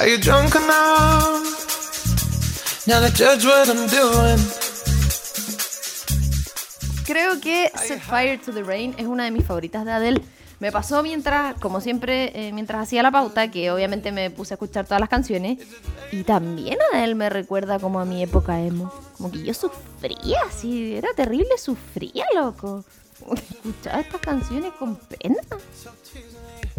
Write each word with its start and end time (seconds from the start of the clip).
Are 0.00 0.08
you 0.08 0.16
drunk 0.16 0.54
enough 0.54 1.44
now 2.86 3.00
to 3.00 3.10
judge 3.12 3.44
what 3.44 3.68
I'm 3.68 3.86
doing? 3.86 4.38
Creo 7.04 7.38
que 7.38 7.70
Set 7.76 8.00
Fire 8.00 8.40
to 8.40 8.50
the 8.50 8.62
Rain 8.62 8.94
es 8.96 9.06
una 9.06 9.24
de 9.24 9.30
mis 9.30 9.44
favoritas 9.44 9.84
de 9.84 9.92
Adele. 9.92 10.22
Me 10.58 10.72
pasó 10.72 11.02
mientras, 11.02 11.54
como 11.60 11.82
siempre, 11.82 12.32
eh, 12.34 12.50
mientras 12.54 12.80
hacía 12.80 13.02
la 13.02 13.10
pauta, 13.10 13.50
que 13.50 13.70
obviamente 13.70 14.10
me 14.10 14.30
puse 14.30 14.54
a 14.54 14.56
escuchar 14.56 14.86
todas 14.86 15.00
las 15.00 15.10
canciones. 15.10 15.58
Y 16.12 16.22
también 16.22 16.78
Adele 16.94 17.14
me 17.14 17.28
recuerda 17.28 17.78
como 17.78 18.00
a 18.00 18.06
mi 18.06 18.22
época 18.22 18.58
emo. 18.58 18.90
Como 19.18 19.30
que 19.30 19.42
yo 19.42 19.52
sufría, 19.52 20.38
así, 20.48 20.94
era 20.94 21.12
terrible, 21.14 21.58
sufría, 21.58 22.24
loco. 22.34 22.86
Como 23.18 23.34
que 23.34 23.42
escuchaba 23.42 24.00
estas 24.00 24.20
canciones 24.22 24.72
con 24.78 24.96
pena. 24.96 25.42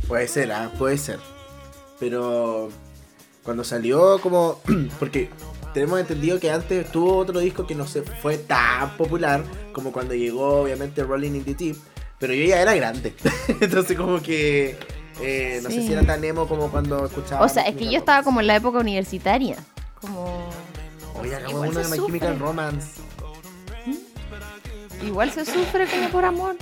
Puede 0.07 0.27
ser, 0.27 0.51
ah, 0.51 0.71
puede 0.75 0.97
ser. 0.97 1.19
Pero 1.99 2.71
cuando 3.43 3.63
salió 3.63 4.19
como... 4.19 4.59
porque 4.99 5.29
tenemos 5.73 5.99
entendido 5.99 6.39
que 6.39 6.51
antes 6.51 6.91
tuvo 6.91 7.17
otro 7.17 7.39
disco 7.39 7.65
que 7.65 7.75
no 7.75 7.87
se 7.87 8.01
fue 8.01 8.37
tan 8.37 8.97
popular 8.97 9.43
como 9.73 9.91
cuando 9.91 10.13
llegó 10.13 10.61
obviamente 10.61 11.03
Rolling 11.03 11.35
in 11.35 11.43
the 11.45 11.53
Deep, 11.53 11.77
pero 12.19 12.33
yo 12.33 12.45
ya 12.45 12.61
era 12.61 12.73
grande. 12.75 13.13
Entonces 13.61 13.97
como 13.97 14.21
que... 14.21 14.77
eh, 15.21 15.59
no 15.63 15.69
sé 15.69 15.81
si 15.81 15.93
era 15.93 16.03
tan 16.03 16.23
emo 16.23 16.47
como 16.47 16.69
cuando 16.69 17.05
escuchaba... 17.05 17.45
O 17.45 17.49
sea, 17.49 17.63
es 17.63 17.75
que 17.75 17.89
yo 17.89 17.97
estaba 17.97 18.23
como 18.23 18.41
en 18.41 18.47
la 18.47 18.55
época 18.55 18.79
universitaria. 18.79 19.57
Como. 19.99 20.49
Oye, 21.19 21.35
hagamos 21.35 21.53
Igual 21.53 21.69
uno 21.69 21.79
de 21.79 21.87
My. 21.87 22.05
Chemical 22.05 22.39
Romance. 22.39 23.01
Igual 25.03 25.31
se 25.31 25.45
sufre 25.45 25.87
como 25.87 26.09
por 26.09 26.25
amor 26.25 26.55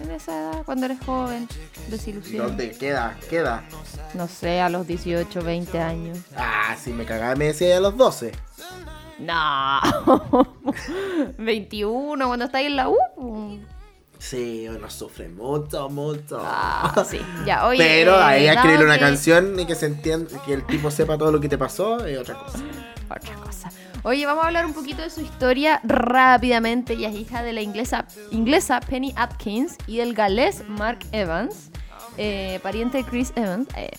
en 0.00 0.10
esa 0.10 0.32
edad, 0.38 0.62
cuando 0.64 0.86
eres 0.86 0.98
joven, 1.04 1.48
desilusión. 1.88 2.46
¿Dónde 2.48 2.70
queda? 2.72 3.16
Queda. 3.28 3.64
No 4.14 4.28
sé, 4.28 4.60
a 4.60 4.68
los 4.68 4.86
18, 4.86 5.42
20 5.42 5.80
años. 5.80 6.18
Ah, 6.36 6.76
si 6.82 6.90
me 6.92 7.04
cagaba 7.04 7.34
me 7.34 7.46
decía 7.46 7.76
a 7.76 7.80
los 7.80 7.96
12. 7.96 8.32
No. 9.18 9.80
21, 11.38 12.26
cuando 12.26 12.44
estáis 12.44 12.66
en 12.68 12.76
la 12.76 12.88
U. 12.88 13.58
Sí, 14.18 14.66
uno 14.68 14.88
sufre 14.90 15.28
mucho, 15.28 15.88
mucho. 15.90 16.40
Ah, 16.42 17.04
sí. 17.08 17.20
Ya, 17.46 17.66
oye. 17.66 17.78
Pero 17.78 18.18
eh, 18.18 18.22
ahí 18.22 18.44
dado 18.46 18.56
escribirle 18.58 18.84
una 18.86 18.94
que- 18.94 19.00
canción 19.00 19.60
y 19.60 19.66
que 19.66 19.74
se 19.74 19.86
entienda, 19.86 20.42
que 20.44 20.54
el 20.54 20.64
tipo 20.66 20.90
sepa 20.90 21.18
todo 21.18 21.30
lo 21.32 21.40
que 21.40 21.48
te 21.48 21.58
pasó 21.58 22.04
es 22.04 22.18
otra 22.18 22.34
cosa. 22.34 22.58
Otra 23.08 23.34
cosa. 23.36 23.70
Oye, 24.06 24.24
vamos 24.24 24.44
a 24.44 24.46
hablar 24.46 24.66
un 24.66 24.72
poquito 24.72 25.02
de 25.02 25.10
su 25.10 25.20
historia 25.20 25.80
rápidamente. 25.82 26.92
Ella 26.92 27.08
es 27.08 27.16
hija 27.16 27.42
de 27.42 27.52
la 27.52 27.60
inglesa, 27.60 28.06
inglesa 28.30 28.78
Penny 28.78 29.12
Atkins 29.16 29.74
y 29.88 29.96
del 29.96 30.14
galés 30.14 30.62
Mark 30.68 31.00
Evans, 31.10 31.70
eh, 32.16 32.60
pariente 32.62 32.98
de 32.98 33.04
Chris 33.04 33.32
Evans. 33.34 33.66
Eh, 33.76 33.90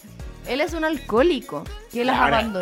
él 0.47 0.61
es 0.61 0.73
un 0.73 0.85
alcohólico 0.85 1.65
que 1.91 2.05
las 2.05 2.15
Ahora, 2.17 2.37
abandonó. 2.39 2.59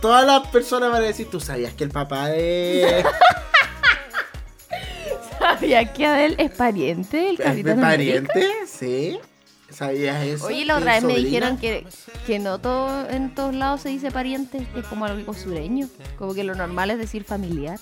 todas 0.00 0.26
las 0.26 0.40
per- 0.40 0.50
personas 0.50 0.90
van 0.90 1.02
a 1.02 1.06
decir, 1.06 1.30
¿tú 1.30 1.38
sabías 1.38 1.74
que 1.74 1.84
el 1.84 1.90
papá 1.90 2.26
de... 2.26 3.04
¿Sabía 5.38 5.92
que 5.92 6.06
Adele 6.06 6.34
es 6.38 6.50
pariente 6.50 7.16
del 7.18 7.34
es 7.36 7.40
Capitán 7.40 7.84
América? 7.84 8.26
pariente? 8.32 8.66
Sí. 8.66 9.20
¿Sabías 9.70 10.24
eso? 10.24 10.46
Oye, 10.46 10.64
la 10.64 10.74
¿Que 10.74 10.80
otra 10.80 10.92
vez 10.94 10.98
es 10.98 11.04
me 11.04 11.12
sobrina? 11.14 11.28
dijeron 11.28 11.58
que, 11.58 11.86
que 12.26 12.38
no 12.38 12.58
todo, 12.58 13.08
en 13.08 13.34
todos 13.34 13.54
lados 13.54 13.80
se 13.82 13.88
dice 13.88 14.10
pariente, 14.10 14.66
que 14.74 14.80
es 14.80 14.86
como 14.86 15.04
algo 15.04 15.32
sureño. 15.34 15.88
Como 16.18 16.34
que 16.34 16.44
lo 16.44 16.54
normal 16.54 16.90
es 16.90 16.98
decir 16.98 17.24
familiar. 17.24 17.78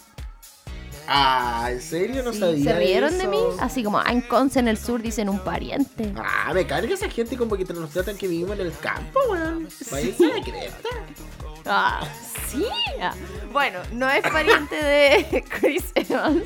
Ah, 1.10 1.68
¿en 1.72 1.80
serio? 1.80 2.22
No 2.22 2.32
Sí, 2.34 2.40
sabía 2.40 2.72
¿Se 2.72 2.78
rieron 2.78 3.12
de 3.16 3.24
eso. 3.24 3.30
mí? 3.30 3.38
Así 3.60 3.82
como, 3.82 3.98
ah, 3.98 4.04
en 4.10 4.20
Conce, 4.20 4.58
en 4.58 4.68
el 4.68 4.76
sur, 4.76 5.00
dicen 5.00 5.30
un 5.30 5.38
pariente. 5.38 6.12
Ah, 6.16 6.52
me 6.52 6.66
carga 6.66 6.92
esa 6.92 7.08
gente 7.08 7.36
como 7.36 7.56
que 7.56 7.64
nos 7.64 7.88
tratan 7.90 8.16
que 8.18 8.28
vivimos 8.28 8.58
en 8.58 8.66
el 8.66 8.72
campo, 8.78 9.18
weón. 9.30 9.68
Váyanse 9.90 10.26
a 10.26 10.36
la 10.36 10.42
cresta. 10.44 10.88
Ah, 11.64 12.06
sí. 12.50 12.64
Ah, 13.00 13.14
Bueno, 13.52 13.78
no 13.92 14.08
es 14.10 14.20
pariente 14.22 14.76
de 14.76 15.44
Chris 15.60 15.84
Evans. 15.94 16.42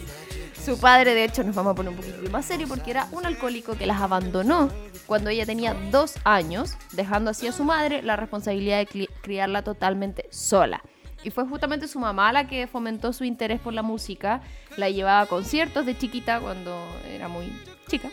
Su 0.64 0.78
padre, 0.78 1.14
de 1.14 1.24
hecho, 1.24 1.42
nos 1.42 1.56
vamos 1.56 1.72
a 1.72 1.74
poner 1.74 1.90
un 1.90 1.96
poquito 1.96 2.30
más 2.30 2.44
serio 2.44 2.68
porque 2.68 2.92
era 2.92 3.08
un 3.10 3.26
alcohólico 3.26 3.76
que 3.76 3.84
las 3.84 4.00
abandonó 4.00 4.70
cuando 5.06 5.28
ella 5.28 5.44
tenía 5.44 5.74
dos 5.90 6.14
años, 6.22 6.76
dejando 6.92 7.30
así 7.30 7.48
a 7.48 7.52
su 7.52 7.64
madre 7.64 8.00
la 8.00 8.14
responsabilidad 8.14 8.78
de 8.78 9.08
criarla 9.22 9.62
totalmente 9.62 10.26
sola. 10.30 10.80
Y 11.24 11.30
fue 11.30 11.48
justamente 11.48 11.88
su 11.88 11.98
mamá 11.98 12.32
la 12.32 12.46
que 12.46 12.68
fomentó 12.68 13.12
su 13.12 13.24
interés 13.24 13.60
por 13.60 13.74
la 13.74 13.82
música, 13.82 14.40
la 14.76 14.88
llevaba 14.88 15.22
a 15.22 15.26
conciertos 15.26 15.84
de 15.84 15.98
chiquita 15.98 16.38
cuando 16.38 16.80
era 17.08 17.26
muy 17.26 17.52
chica 17.88 18.10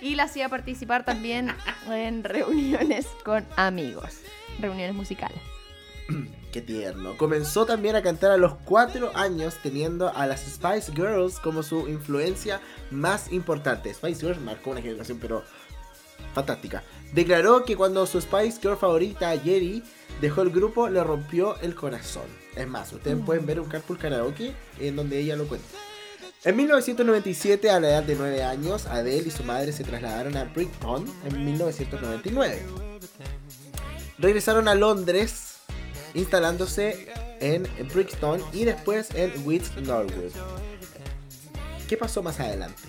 y 0.00 0.16
la 0.16 0.24
hacía 0.24 0.48
participar 0.48 1.04
también 1.04 1.52
en 1.88 2.24
reuniones 2.24 3.06
con 3.24 3.46
amigos, 3.56 4.22
reuniones 4.58 4.94
musicales. 4.96 5.55
Qué 6.52 6.62
tierno. 6.62 7.16
Comenzó 7.16 7.66
también 7.66 7.96
a 7.96 8.02
cantar 8.02 8.30
a 8.30 8.36
los 8.36 8.54
4 8.64 9.12
años 9.14 9.56
teniendo 9.62 10.14
a 10.14 10.26
las 10.26 10.40
Spice 10.40 10.92
Girls 10.92 11.38
como 11.38 11.62
su 11.62 11.88
influencia 11.88 12.60
más 12.90 13.32
importante. 13.32 13.92
Spice 13.92 14.20
Girls 14.26 14.40
marcó 14.40 14.70
una 14.70 14.82
generación 14.82 15.18
pero 15.20 15.44
fantástica. 16.34 16.82
Declaró 17.12 17.64
que 17.64 17.76
cuando 17.76 18.06
su 18.06 18.20
Spice 18.20 18.60
Girl 18.60 18.76
favorita, 18.76 19.36
Jerry, 19.38 19.82
dejó 20.20 20.42
el 20.42 20.50
grupo, 20.50 20.88
le 20.88 21.02
rompió 21.02 21.58
el 21.60 21.74
corazón. 21.74 22.26
Es 22.54 22.66
más, 22.66 22.92
ustedes 22.92 23.18
pueden 23.24 23.46
ver 23.46 23.60
un 23.60 23.68
Carpool 23.68 23.98
Karaoke 23.98 24.54
en 24.80 24.96
donde 24.96 25.18
ella 25.18 25.36
lo 25.36 25.46
cuenta. 25.46 25.66
En 26.44 26.56
1997, 26.56 27.70
a 27.70 27.80
la 27.80 27.88
edad 27.88 28.02
de 28.02 28.14
9 28.14 28.42
años, 28.44 28.86
Adele 28.86 29.28
y 29.28 29.30
su 29.30 29.42
madre 29.42 29.72
se 29.72 29.82
trasladaron 29.82 30.36
a 30.36 30.44
Brighton 30.44 31.04
en 31.24 31.44
1999. 31.44 32.62
Regresaron 34.18 34.68
a 34.68 34.74
Londres, 34.74 35.45
instalándose 36.16 37.08
en 37.40 37.68
Brixton 37.92 38.42
y 38.52 38.64
después 38.64 39.10
en 39.14 39.32
Wits 39.46 39.76
Norwood. 39.76 40.32
¿Qué 41.88 41.96
pasó 41.96 42.22
más 42.22 42.40
adelante? 42.40 42.82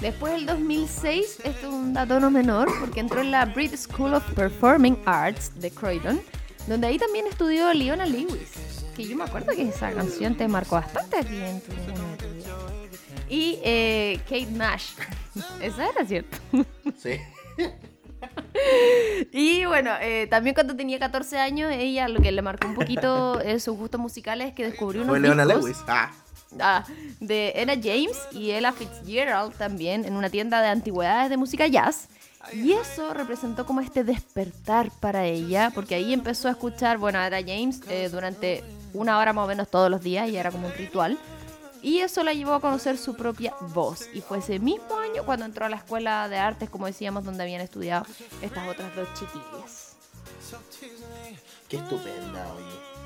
Después 0.00 0.34
del 0.34 0.44
2006, 0.44 1.38
esto 1.44 1.68
es 1.68 1.72
un 1.72 1.94
dato 1.94 2.20
no 2.20 2.30
menor, 2.30 2.68
porque 2.80 3.00
entró 3.00 3.22
en 3.22 3.30
la 3.30 3.46
British 3.46 3.88
School 3.88 4.12
of 4.12 4.22
Performing 4.34 4.98
Arts 5.06 5.58
de 5.58 5.70
Croydon, 5.70 6.20
donde 6.66 6.88
ahí 6.88 6.98
también 6.98 7.26
estudió 7.26 7.72
Leona 7.72 8.04
Lewis, 8.04 8.50
que 8.94 9.06
yo 9.06 9.16
me 9.16 9.24
acuerdo 9.24 9.52
que 9.52 9.62
esa 9.62 9.92
canción 9.92 10.36
te 10.36 10.48
marcó 10.48 10.74
bastante 10.74 11.16
a 11.16 11.22
ti 11.22 11.36
en 11.36 11.60
tu, 11.62 11.72
en 11.72 12.18
tu 12.18 12.34
vida. 12.34 12.50
Y 13.30 13.58
eh, 13.62 14.20
Kate 14.24 14.50
Nash, 14.52 14.90
esa 15.62 15.88
era 15.88 16.04
cierto. 16.04 16.36
Sí. 16.98 17.18
Y 19.32 19.64
bueno, 19.64 19.90
eh, 20.00 20.26
también 20.28 20.54
cuando 20.54 20.76
tenía 20.76 20.98
14 20.98 21.38
años, 21.38 21.72
ella 21.72 22.08
lo 22.08 22.20
que 22.20 22.32
le 22.32 22.42
marcó 22.42 22.68
un 22.68 22.74
poquito 22.74 23.40
eh, 23.44 23.60
sus 23.60 23.76
gustos 23.76 24.00
musicales 24.00 24.48
es 24.48 24.54
que 24.54 24.64
descubrió 24.64 25.02
unos 25.02 25.12
Fue 25.12 25.20
Leona 25.20 25.44
Lewis. 25.44 25.78
Ah, 25.86 26.12
ah, 26.60 26.84
de 27.20 27.52
Ella 27.56 27.74
James 27.74 28.16
y 28.32 28.52
Ella 28.52 28.72
Fitzgerald 28.72 29.54
también 29.56 30.04
en 30.04 30.14
una 30.14 30.30
tienda 30.30 30.60
de 30.60 30.68
antigüedades 30.68 31.30
de 31.30 31.36
música 31.36 31.66
jazz. 31.66 32.08
Y 32.52 32.72
eso 32.72 33.12
representó 33.12 33.66
como 33.66 33.80
este 33.80 34.04
despertar 34.04 34.90
para 35.00 35.24
ella, 35.24 35.72
porque 35.74 35.96
ahí 35.96 36.12
empezó 36.12 36.46
a 36.46 36.52
escuchar, 36.52 36.96
bueno, 36.96 37.18
a 37.18 37.26
Ella 37.26 37.40
James 37.40 37.80
eh, 37.88 38.08
durante 38.10 38.62
una 38.92 39.18
hora 39.18 39.32
más 39.32 39.44
o 39.44 39.48
menos 39.48 39.68
todos 39.68 39.90
los 39.90 40.00
días, 40.00 40.28
y 40.30 40.36
era 40.36 40.52
como 40.52 40.68
un 40.68 40.74
ritual. 40.74 41.18
Y 41.86 42.00
eso 42.00 42.24
la 42.24 42.32
llevó 42.32 42.54
a 42.54 42.60
conocer 42.60 42.98
su 42.98 43.14
propia 43.14 43.54
voz. 43.72 44.08
Y 44.12 44.20
fue 44.20 44.38
ese 44.38 44.58
mismo 44.58 44.98
año 44.98 45.24
cuando 45.24 45.44
entró 45.44 45.66
a 45.66 45.68
la 45.68 45.76
escuela 45.76 46.28
de 46.28 46.36
artes, 46.36 46.68
como 46.68 46.86
decíamos, 46.86 47.24
donde 47.24 47.44
habían 47.44 47.60
estudiado 47.60 48.04
estas 48.42 48.66
otras 48.66 48.96
dos 48.96 49.06
chiquillas. 49.14 49.94
qué 51.68 51.76
estupenda, 51.76 52.54
oye. 52.54 52.96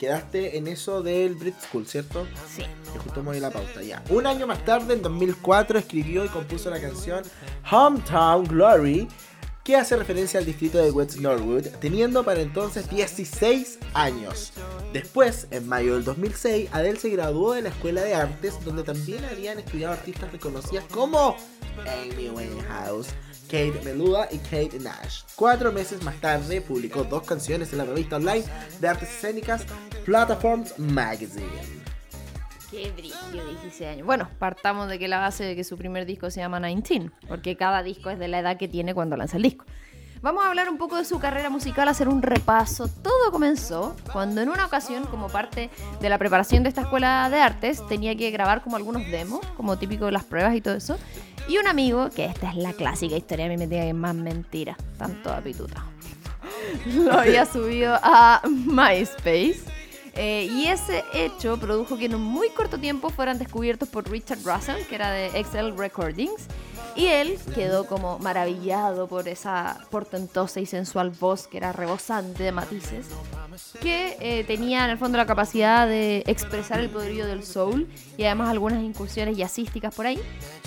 Quedaste 0.00 0.58
en 0.58 0.66
eso 0.66 1.00
del 1.00 1.36
Brit 1.36 1.54
School, 1.60 1.86
¿cierto? 1.86 2.26
Sí. 2.48 2.64
Justo 3.04 3.22
me 3.22 3.38
la 3.38 3.50
pauta 3.50 3.80
ya. 3.84 4.02
Un 4.10 4.26
año 4.26 4.48
más 4.48 4.64
tarde, 4.64 4.94
en 4.94 5.02
2004, 5.02 5.78
escribió 5.78 6.24
y 6.24 6.28
compuso 6.28 6.68
la 6.70 6.80
canción 6.80 7.22
Hometown 7.70 8.48
Glory, 8.48 9.06
que 9.66 9.74
hace 9.74 9.96
referencia 9.96 10.38
al 10.38 10.46
distrito 10.46 10.78
de 10.78 10.92
West 10.92 11.16
Norwood, 11.16 11.66
teniendo 11.80 12.22
para 12.22 12.40
entonces 12.40 12.88
16 12.88 13.80
años. 13.94 14.52
Después, 14.92 15.48
en 15.50 15.66
mayo 15.66 15.94
del 15.94 16.04
2006, 16.04 16.68
Adele 16.70 17.00
se 17.00 17.10
graduó 17.10 17.52
de 17.52 17.62
la 17.62 17.70
Escuela 17.70 18.02
de 18.02 18.14
Artes, 18.14 18.54
donde 18.64 18.84
también 18.84 19.24
habían 19.24 19.58
estudiado 19.58 19.94
artistas 19.94 20.30
reconocidas 20.30 20.84
como 20.92 21.36
Amy 21.84 22.28
Winehouse, 22.28 23.08
Kate 23.46 23.80
Meluda 23.84 24.28
y 24.30 24.38
Kate 24.38 24.78
Nash. 24.78 25.22
Cuatro 25.34 25.72
meses 25.72 26.00
más 26.04 26.20
tarde, 26.20 26.60
publicó 26.60 27.02
dos 27.02 27.24
canciones 27.24 27.72
en 27.72 27.78
la 27.78 27.86
revista 27.86 28.16
online 28.16 28.44
de 28.80 28.86
artes 28.86 29.08
escénicas 29.08 29.64
Platforms 30.04 30.78
Magazine. 30.78 31.85
Qué 32.70 32.90
brillo, 32.90 33.16
16 33.32 33.90
años. 33.90 34.06
Bueno, 34.06 34.28
partamos 34.38 34.88
de 34.88 34.98
que 34.98 35.08
la 35.08 35.18
base 35.18 35.44
de 35.44 35.54
que 35.54 35.64
su 35.64 35.76
primer 35.76 36.04
disco 36.06 36.30
se 36.30 36.40
llama 36.40 36.60
19, 36.60 37.10
porque 37.28 37.56
cada 37.56 37.82
disco 37.82 38.10
es 38.10 38.18
de 38.18 38.28
la 38.28 38.40
edad 38.40 38.56
que 38.56 38.68
tiene 38.68 38.94
cuando 38.94 39.16
lanza 39.16 39.36
el 39.36 39.44
disco. 39.44 39.64
Vamos 40.22 40.44
a 40.44 40.48
hablar 40.48 40.68
un 40.68 40.78
poco 40.78 40.96
de 40.96 41.04
su 41.04 41.20
carrera 41.20 41.50
musical, 41.50 41.86
hacer 41.88 42.08
un 42.08 42.22
repaso. 42.22 42.88
Todo 42.88 43.30
comenzó 43.30 43.94
cuando 44.12 44.40
en 44.40 44.48
una 44.48 44.66
ocasión, 44.66 45.04
como 45.04 45.28
parte 45.28 45.70
de 46.00 46.08
la 46.08 46.18
preparación 46.18 46.62
de 46.62 46.70
esta 46.70 46.80
escuela 46.82 47.28
de 47.30 47.40
artes, 47.40 47.86
tenía 47.86 48.16
que 48.16 48.30
grabar 48.30 48.62
como 48.62 48.76
algunos 48.76 49.06
demos, 49.08 49.46
como 49.56 49.78
típico 49.78 50.06
de 50.06 50.12
las 50.12 50.24
pruebas 50.24 50.56
y 50.56 50.60
todo 50.60 50.74
eso. 50.74 50.96
Y 51.48 51.58
un 51.58 51.68
amigo, 51.68 52.10
que 52.10 52.24
esta 52.24 52.50
es 52.50 52.56
la 52.56 52.72
clásica 52.72 53.16
historia, 53.16 53.46
a 53.46 53.48
mí 53.48 53.56
me 53.56 53.68
tiene 53.68 53.94
más 53.94 54.16
mentira, 54.16 54.76
tanto 54.98 55.30
a 55.30 55.40
lo 56.86 57.12
había 57.12 57.46
subido 57.46 57.96
a 58.02 58.42
MySpace. 58.48 59.75
Eh, 60.16 60.48
y 60.50 60.66
ese 60.66 61.04
hecho 61.12 61.58
produjo 61.58 61.98
que 61.98 62.06
en 62.06 62.14
un 62.14 62.22
muy 62.22 62.48
corto 62.50 62.78
tiempo 62.78 63.10
fueran 63.10 63.38
descubiertos 63.38 63.88
por 63.88 64.10
Richard 64.10 64.38
Russell, 64.44 64.82
que 64.88 64.94
era 64.94 65.10
de 65.10 65.26
Excel 65.38 65.76
Recordings. 65.76 66.46
Y 66.94 67.06
él 67.08 67.38
quedó 67.54 67.86
como 67.86 68.18
maravillado 68.18 69.06
por 69.06 69.28
esa 69.28 69.78
portentosa 69.90 70.60
y 70.60 70.66
sensual 70.66 71.10
voz 71.10 71.46
que 71.46 71.58
era 71.58 71.70
rebosante 71.72 72.42
de 72.42 72.52
matices, 72.52 73.06
que 73.82 74.16
eh, 74.18 74.44
tenía 74.44 74.84
en 74.86 74.92
el 74.92 74.98
fondo 74.98 75.18
la 75.18 75.26
capacidad 75.26 75.86
de 75.86 76.24
expresar 76.26 76.80
el 76.80 76.88
poderío 76.88 77.26
del 77.26 77.44
soul 77.44 77.86
y 78.16 78.24
además 78.24 78.48
algunas 78.48 78.82
incursiones 78.82 79.36
jazzísticas 79.36 79.94
por 79.94 80.06
ahí. 80.06 80.18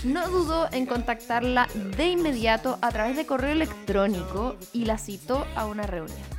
No 0.04 0.30
dudó 0.30 0.68
en 0.72 0.86
contactarla 0.86 1.68
de 1.98 2.10
inmediato 2.10 2.78
a 2.82 2.92
través 2.92 3.16
de 3.16 3.26
correo 3.26 3.52
electrónico 3.52 4.56
y 4.72 4.86
la 4.86 5.00
citó 5.00 5.48
a 5.56 5.66
una 5.66 5.88
reunión. 5.88 6.39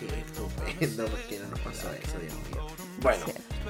Qué 0.00 0.06
estupendo, 0.06 1.04
porque 1.06 1.38
no 1.38 1.48
nos 1.48 1.60
pasó 1.60 1.90
eso, 1.92 2.18
Dios 2.18 2.32
mío. 2.50 2.66
Bueno, 3.02 3.26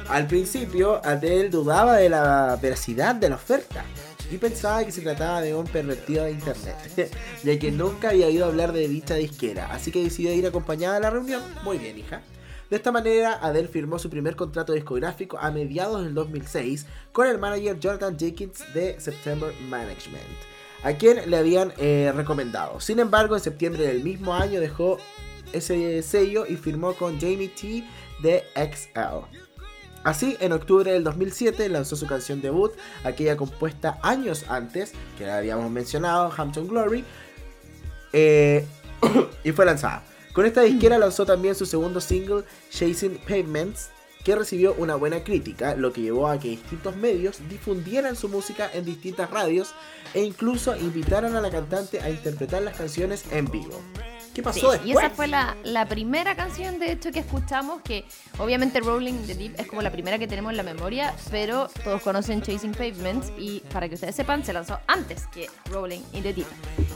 al 0.08 0.28
principio 0.28 1.04
Adele 1.04 1.50
dudaba 1.50 1.96
de 1.96 2.08
la 2.08 2.56
veracidad 2.62 3.16
de 3.16 3.28
la 3.28 3.34
oferta 3.34 3.84
y 4.30 4.38
pensaba 4.38 4.84
que 4.84 4.92
se 4.92 5.00
trataba 5.00 5.40
de 5.40 5.56
un 5.56 5.66
pervertido 5.66 6.24
de 6.24 6.30
internet, 6.30 7.12
ya 7.42 7.58
que 7.58 7.72
nunca 7.72 8.10
había 8.10 8.26
oído 8.26 8.46
hablar 8.46 8.72
de 8.72 8.86
dicha 8.86 9.16
disquera, 9.16 9.72
así 9.72 9.90
que 9.90 10.04
decidió 10.04 10.32
ir 10.32 10.46
acompañada 10.46 10.98
a 10.98 11.00
la 11.00 11.10
reunión. 11.10 11.42
Muy 11.64 11.78
bien, 11.78 11.98
hija. 11.98 12.22
De 12.70 12.76
esta 12.76 12.92
manera, 12.92 13.40
Adele 13.42 13.66
firmó 13.66 13.98
su 13.98 14.08
primer 14.08 14.36
contrato 14.36 14.72
discográfico 14.72 15.36
a 15.36 15.50
mediados 15.50 16.04
del 16.04 16.14
2006 16.14 16.86
con 17.10 17.26
el 17.26 17.38
manager 17.38 17.78
Jordan 17.82 18.16
Jenkins 18.16 18.62
de 18.72 19.00
September 19.00 19.52
Management, 19.68 20.22
a 20.84 20.92
quien 20.92 21.28
le 21.28 21.36
habían 21.36 21.72
eh, 21.78 22.12
recomendado. 22.14 22.78
Sin 22.78 23.00
embargo, 23.00 23.34
en 23.34 23.42
septiembre 23.42 23.88
del 23.88 24.04
mismo 24.04 24.34
año 24.34 24.60
dejó 24.60 24.98
ese 25.52 26.02
sello 26.02 26.46
y 26.46 26.56
firmó 26.56 26.94
con 26.94 27.20
Jamie 27.20 27.48
T 27.48 27.84
de 28.22 28.44
XL. 28.54 29.40
Así, 30.02 30.36
en 30.40 30.52
octubre 30.52 30.90
del 30.90 31.04
2007 31.04 31.68
lanzó 31.68 31.94
su 31.94 32.06
canción 32.06 32.40
debut, 32.40 32.72
aquella 33.04 33.36
compuesta 33.36 33.98
años 34.02 34.46
antes, 34.48 34.92
que 35.18 35.26
la 35.26 35.38
habíamos 35.38 35.70
mencionado, 35.70 36.32
Hampton 36.34 36.68
Glory, 36.68 37.04
eh, 38.12 38.64
y 39.44 39.52
fue 39.52 39.66
lanzada. 39.66 40.02
Con 40.32 40.46
esta 40.46 40.62
disquera 40.62 40.98
lanzó 40.98 41.26
también 41.26 41.54
su 41.54 41.66
segundo 41.66 42.00
single, 42.00 42.44
Chasing 42.70 43.18
Pavements, 43.28 43.90
que 44.24 44.36
recibió 44.36 44.74
una 44.74 44.94
buena 44.94 45.24
crítica, 45.24 45.74
lo 45.74 45.92
que 45.92 46.02
llevó 46.02 46.28
a 46.28 46.38
que 46.38 46.48
distintos 46.48 46.96
medios 46.96 47.38
difundieran 47.48 48.16
su 48.16 48.28
música 48.28 48.70
en 48.72 48.84
distintas 48.84 49.30
radios 49.30 49.74
e 50.14 50.22
incluso 50.22 50.76
invitaran 50.76 51.36
a 51.36 51.40
la 51.40 51.50
cantante 51.50 52.00
a 52.00 52.10
interpretar 52.10 52.62
las 52.62 52.76
canciones 52.76 53.24
en 53.32 53.50
vivo. 53.50 53.80
¿Qué 54.34 54.42
pasó 54.42 54.60
Sí, 54.60 54.66
después? 54.66 54.86
Y 54.86 54.92
esa 54.92 55.10
fue 55.10 55.26
la, 55.26 55.56
la 55.64 55.86
primera 55.86 56.36
canción, 56.36 56.78
de 56.78 56.92
hecho, 56.92 57.10
que 57.10 57.18
escuchamos, 57.20 57.82
que 57.82 58.04
obviamente 58.38 58.80
Rolling 58.80 59.12
in 59.14 59.26
the 59.26 59.34
Deep 59.34 59.54
es 59.58 59.66
como 59.66 59.82
la 59.82 59.90
primera 59.90 60.18
que 60.18 60.28
tenemos 60.28 60.50
en 60.52 60.56
la 60.56 60.62
memoria, 60.62 61.14
pero 61.30 61.68
todos 61.82 62.00
conocen 62.02 62.40
Chasing 62.40 62.72
Pavements 62.72 63.32
y 63.38 63.60
para 63.72 63.88
que 63.88 63.96
ustedes 63.96 64.14
sepan, 64.14 64.44
se 64.44 64.52
lanzó 64.52 64.78
antes 64.86 65.26
que 65.28 65.48
Rolling 65.70 66.02
in 66.12 66.22
the 66.22 66.32
Deep. 66.32 66.46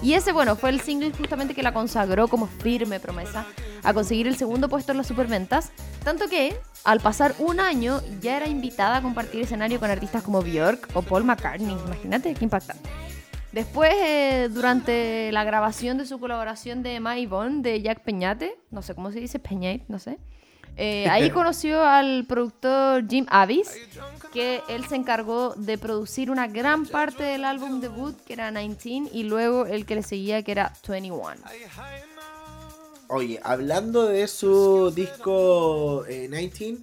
Y 0.03 0.15
ese, 0.15 0.33
bueno, 0.33 0.55
fue 0.55 0.71
el 0.71 0.81
single 0.81 1.13
justamente 1.13 1.55
que 1.55 1.63
la 1.63 1.73
consagró 1.73 2.29
como 2.29 2.47
firme 2.47 3.01
promesa 3.01 3.47
a 3.83 3.93
conseguir 3.93 4.27
el 4.27 4.37
segundo 4.37 4.69
puesto 4.69 4.93
en 4.93 4.99
las 4.99 5.07
superventas, 5.07 5.71
tanto 6.05 6.29
que 6.29 6.57
al 6.85 7.01
pasar 7.01 7.35
un 7.39 7.61
año 7.61 8.01
ya 8.21 8.37
era 8.37 8.47
invitada 8.47 8.99
a 8.99 9.03
compartir 9.03 9.43
escenario 9.43 9.81
con 9.81 9.91
artistas 9.91 10.23
como 10.23 10.41
Björk 10.43 10.89
o 10.95 11.03
Paul 11.03 11.25
McCartney. 11.25 11.77
Imagínate 11.87 12.35
qué 12.35 12.45
impactante. 12.45 12.89
Después, 13.55 13.93
eh, 13.95 14.49
durante 14.51 15.31
la 15.31 15.45
grabación 15.45 15.97
de 15.97 16.07
su 16.07 16.19
colaboración 16.19 16.83
de 16.83 16.99
My 16.99 17.25
Bone 17.27 17.63
de 17.63 17.81
Jack 17.81 18.01
Peñate, 18.01 18.59
no 18.73 18.83
sé 18.83 18.97
cómo 18.97 19.13
se 19.13 19.21
dice, 19.21 19.39
Peñate, 19.39 19.85
no 19.87 20.01
sé. 20.01 20.19
eh, 20.77 21.09
ahí 21.09 21.31
conoció 21.31 21.81
al 21.85 22.25
productor 22.27 23.09
Jim 23.09 23.27
Avis, 23.29 23.71
que 24.33 24.61
él 24.69 24.85
se 24.87 24.97
encargó 24.97 25.55
de 25.55 25.79
producir 25.79 26.33
una 26.33 26.49
gran 26.49 26.85
parte 26.85 27.23
del 27.23 27.45
álbum 27.45 27.81
debut, 27.81 28.17
que 28.25 28.33
era 28.33 28.51
19, 28.51 29.11
y 29.17 29.23
luego 29.23 29.67
el 29.67 29.87
que 29.87 29.95
le 29.95 30.03
seguía, 30.03 30.43
que 30.43 30.51
era 30.51 30.73
21. 30.89 31.35
Oye, 33.17 33.39
hablando 33.45 34.09
de 34.09 34.27
su 34.27 34.91
disco 34.93 36.05
eh, 36.07 36.27
19, 36.29 36.83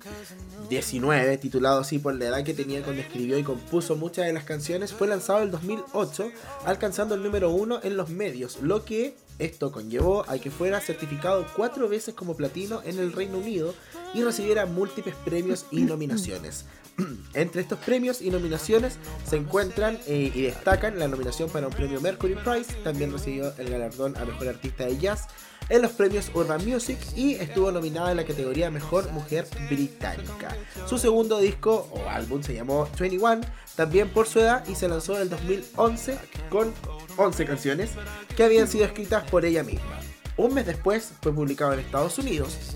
19, 0.69 1.37
titulado 1.39 1.81
así 1.81 1.99
por 1.99 2.15
la 2.15 2.27
edad 2.27 2.43
que 2.45 2.53
tenía 2.53 2.81
cuando 2.83 3.01
escribió 3.01 3.37
y 3.37 3.43
compuso 3.43 3.97
muchas 3.97 4.27
de 4.27 4.31
las 4.31 4.45
canciones, 4.45 4.93
fue 4.93 5.09
lanzado 5.09 5.39
en 5.39 5.45
el 5.47 5.51
2008, 5.51 6.31
alcanzando 6.63 7.15
el 7.15 7.23
número 7.23 7.49
uno 7.49 7.81
en 7.83 7.97
los 7.97 8.07
medios, 8.11 8.61
lo 8.61 8.85
que 8.85 9.13
esto 9.39 9.73
conllevó 9.73 10.23
a 10.29 10.37
que 10.37 10.51
fuera 10.51 10.79
certificado 10.79 11.45
cuatro 11.53 11.89
veces 11.89 12.13
como 12.13 12.37
platino 12.37 12.81
en 12.85 12.97
el 12.99 13.11
Reino 13.11 13.37
Unido 13.37 13.73
y 14.13 14.23
recibiera 14.23 14.65
múltiples 14.65 15.15
premios 15.25 15.65
y 15.69 15.81
nominaciones. 15.81 16.63
Entre 17.33 17.61
estos 17.61 17.79
premios 17.79 18.21
y 18.21 18.29
nominaciones 18.29 18.99
se 19.27 19.35
encuentran 19.35 19.99
eh, 20.07 20.31
y 20.33 20.43
destacan 20.43 20.97
la 20.97 21.09
nominación 21.09 21.49
para 21.49 21.67
un 21.67 21.73
premio 21.73 21.99
Mercury 21.99 22.35
Prize, 22.35 22.73
también 22.85 23.11
recibió 23.11 23.53
el 23.57 23.69
galardón 23.69 24.15
a 24.15 24.23
Mejor 24.23 24.47
Artista 24.47 24.85
de 24.85 24.97
Jazz 24.97 25.27
en 25.71 25.81
los 25.81 25.93
premios 25.93 26.29
Urban 26.33 26.63
Music 26.67 26.97
y 27.15 27.35
estuvo 27.35 27.71
nominada 27.71 28.11
en 28.11 28.17
la 28.17 28.25
categoría 28.25 28.69
Mejor 28.69 29.09
Mujer 29.13 29.47
Británica. 29.69 30.55
Su 30.85 30.97
segundo 30.97 31.39
disco 31.39 31.87
o 31.91 32.09
álbum 32.09 32.43
se 32.43 32.53
llamó 32.53 32.89
21, 32.99 33.39
también 33.77 34.09
por 34.09 34.27
su 34.27 34.39
edad, 34.39 34.67
y 34.67 34.75
se 34.75 34.89
lanzó 34.89 35.15
en 35.15 35.23
el 35.23 35.29
2011 35.29 36.17
con 36.49 36.73
11 37.15 37.45
canciones 37.45 37.91
que 38.35 38.43
habían 38.43 38.67
sido 38.67 38.83
escritas 38.83 39.23
por 39.31 39.45
ella 39.45 39.63
misma. 39.63 39.99
Un 40.35 40.53
mes 40.53 40.65
después 40.65 41.13
fue 41.21 41.33
publicado 41.33 41.73
en 41.73 41.79
Estados 41.79 42.17
Unidos 42.17 42.75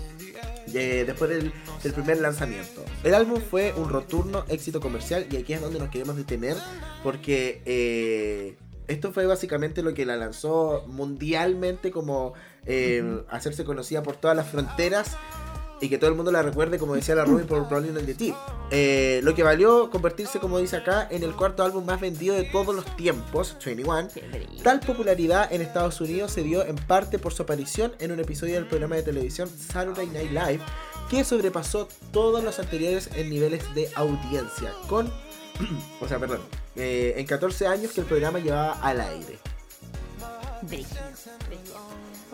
eh, 0.72 1.04
después 1.06 1.30
del, 1.30 1.52
primer 1.92 2.18
lanzamiento. 2.20 2.82
El 3.04 3.14
álbum 3.14 3.42
fue 3.42 3.74
un 3.76 3.90
rotundo 3.90 4.46
éxito 4.48 4.80
comercial 4.80 5.26
y 5.30 5.36
aquí 5.36 5.52
es 5.52 5.60
donde 5.60 5.78
nos 5.78 5.90
queremos 5.90 6.16
detener 6.16 6.56
porque 7.02 7.62
eh, 7.66 8.56
esto 8.88 9.12
fue 9.12 9.26
básicamente 9.26 9.82
lo 9.82 9.94
que 9.94 10.06
la 10.06 10.16
lanzó 10.16 10.84
mundialmente 10.86 11.90
como 11.90 12.34
eh, 12.66 13.22
hacerse 13.30 13.64
conocida 13.64 14.02
por 14.02 14.16
todas 14.16 14.36
las 14.36 14.48
fronteras 14.48 15.16
y 15.80 15.88
que 15.88 15.98
todo 15.98 16.10
el 16.10 16.16
mundo 16.16 16.32
la 16.32 16.42
recuerde 16.42 16.78
como 16.78 16.94
decía 16.94 17.14
la 17.14 17.24
Ruby 17.24 17.44
por 17.44 17.68
Rolling 17.70 17.90
in 17.90 18.06
the 18.06 18.14
Deep. 18.14 18.34
Eh, 18.70 19.20
lo 19.22 19.34
que 19.34 19.42
valió 19.42 19.90
convertirse, 19.90 20.38
como 20.38 20.58
dice 20.58 20.76
acá, 20.76 21.06
en 21.10 21.22
el 21.22 21.34
cuarto 21.34 21.62
álbum 21.62 21.84
más 21.84 22.00
vendido 22.00 22.34
de 22.34 22.44
todos 22.44 22.74
los 22.74 22.84
tiempos, 22.96 23.56
21. 23.64 24.08
Qué 24.12 24.20
brillo. 24.20 24.62
Tal 24.62 24.80
popularidad 24.80 25.52
en 25.52 25.60
Estados 25.60 26.00
Unidos 26.00 26.32
se 26.32 26.42
dio 26.42 26.64
en 26.64 26.76
parte 26.76 27.18
por 27.18 27.32
su 27.32 27.42
aparición 27.42 27.92
en 27.98 28.12
un 28.12 28.20
episodio 28.20 28.54
del 28.54 28.66
programa 28.66 28.96
de 28.96 29.02
televisión 29.02 29.48
Saturday 29.48 30.06
Night 30.06 30.30
Live, 30.30 30.60
que 31.10 31.24
sobrepasó 31.24 31.88
todos 32.10 32.42
los 32.42 32.58
anteriores 32.58 33.10
en 33.14 33.30
niveles 33.30 33.62
de 33.74 33.90
audiencia, 33.94 34.72
con, 34.88 35.12
o 36.00 36.08
sea, 36.08 36.18
perdón, 36.18 36.40
eh, 36.74 37.14
en 37.16 37.26
14 37.26 37.66
años 37.66 37.92
que 37.92 38.00
el 38.00 38.06
programa 38.06 38.38
llevaba 38.38 38.72
al 38.80 39.00
aire. 39.00 39.38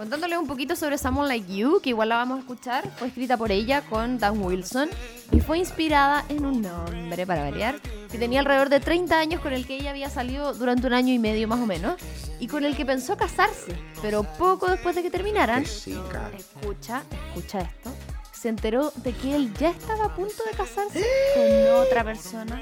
Contándole 0.02 0.36
un 0.36 0.48
poquito 0.48 0.74
sobre 0.74 0.98
Someone 0.98 1.28
Like 1.28 1.54
You, 1.54 1.80
que 1.80 1.90
igual 1.90 2.08
la 2.08 2.16
vamos 2.16 2.38
a 2.38 2.40
escuchar, 2.40 2.90
fue 2.96 3.06
escrita 3.06 3.36
por 3.36 3.52
ella 3.52 3.82
con 3.82 4.18
Dan 4.18 4.42
Wilson 4.42 4.90
y 5.30 5.38
fue 5.38 5.58
inspirada 5.58 6.24
en 6.28 6.44
un 6.44 6.66
hombre, 6.66 7.24
para 7.24 7.44
variar, 7.44 7.78
que 8.10 8.18
tenía 8.18 8.40
alrededor 8.40 8.68
de 8.68 8.80
30 8.80 9.16
años 9.16 9.40
con 9.40 9.52
el 9.52 9.64
que 9.64 9.76
ella 9.76 9.90
había 9.90 10.10
salido 10.10 10.54
durante 10.54 10.88
un 10.88 10.92
año 10.92 11.14
y 11.14 11.20
medio 11.20 11.46
más 11.46 11.60
o 11.60 11.66
menos 11.66 12.00
y 12.40 12.48
con 12.48 12.64
el 12.64 12.74
que 12.74 12.84
pensó 12.84 13.16
casarse, 13.16 13.76
pero 14.02 14.24
poco 14.24 14.68
después 14.68 14.96
de 14.96 15.04
que 15.04 15.10
terminaran, 15.10 15.62
escucha, 15.62 17.04
escucha 17.28 17.60
esto, 17.60 17.92
se 18.32 18.48
enteró 18.48 18.92
de 18.96 19.12
que 19.12 19.36
él 19.36 19.54
ya 19.54 19.70
estaba 19.70 20.06
a 20.06 20.16
punto 20.16 20.42
de 20.50 20.56
casarse 20.56 21.06
con 21.36 21.76
otra 21.86 22.02
persona. 22.02 22.60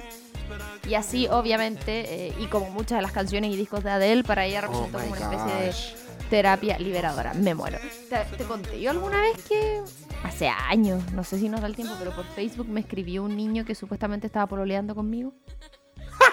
Y 0.87 0.95
así, 0.95 1.27
obviamente, 1.29 2.27
eh, 2.27 2.35
y 2.39 2.49
como 2.49 2.69
muchas 2.69 2.99
de 2.99 3.03
las 3.03 3.13
canciones 3.13 3.51
y 3.51 3.57
discos 3.57 3.83
de 3.83 3.93
Adele, 3.93 4.25
para 4.25 4.45
ella 4.45 4.69
Oh 4.69 4.89
representó 4.89 4.99
my 4.99 5.05
como 5.05 5.17
una 5.17 5.37
especie 5.37 5.95
de. 5.97 6.10
Terapia 6.31 6.79
liberadora. 6.79 7.35
Me 7.35 7.55
muero. 7.55 7.79
¿Te, 8.09 8.25
te 8.37 8.45
conté 8.45 8.81
yo 8.81 8.93
alguna 8.93 9.21
vez 9.21 9.43
que 9.43 9.83
hace 10.23 10.49
años, 10.49 11.13
no 11.13 11.25
sé 11.25 11.39
si 11.39 11.49
nos 11.49 11.61
da 11.61 11.67
el 11.67 11.77
tiempo, 11.77 11.95
pero 11.99 12.13
por 12.13 12.25
Facebook 12.25 12.69
me 12.69 12.81
escribió 12.81 13.25
un 13.25 13.37
niño 13.37 13.65
que 13.65 13.75
supuestamente 13.75 14.29
estaba 14.29 14.47
pololeando 14.47 14.95
conmigo 14.95 15.35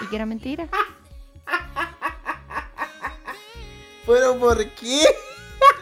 y 0.00 0.06
que 0.06 0.16
era 0.16 0.24
mentira? 0.24 0.68
¿Pero 4.06 4.38
por 4.38 4.64
qué? 4.70 5.02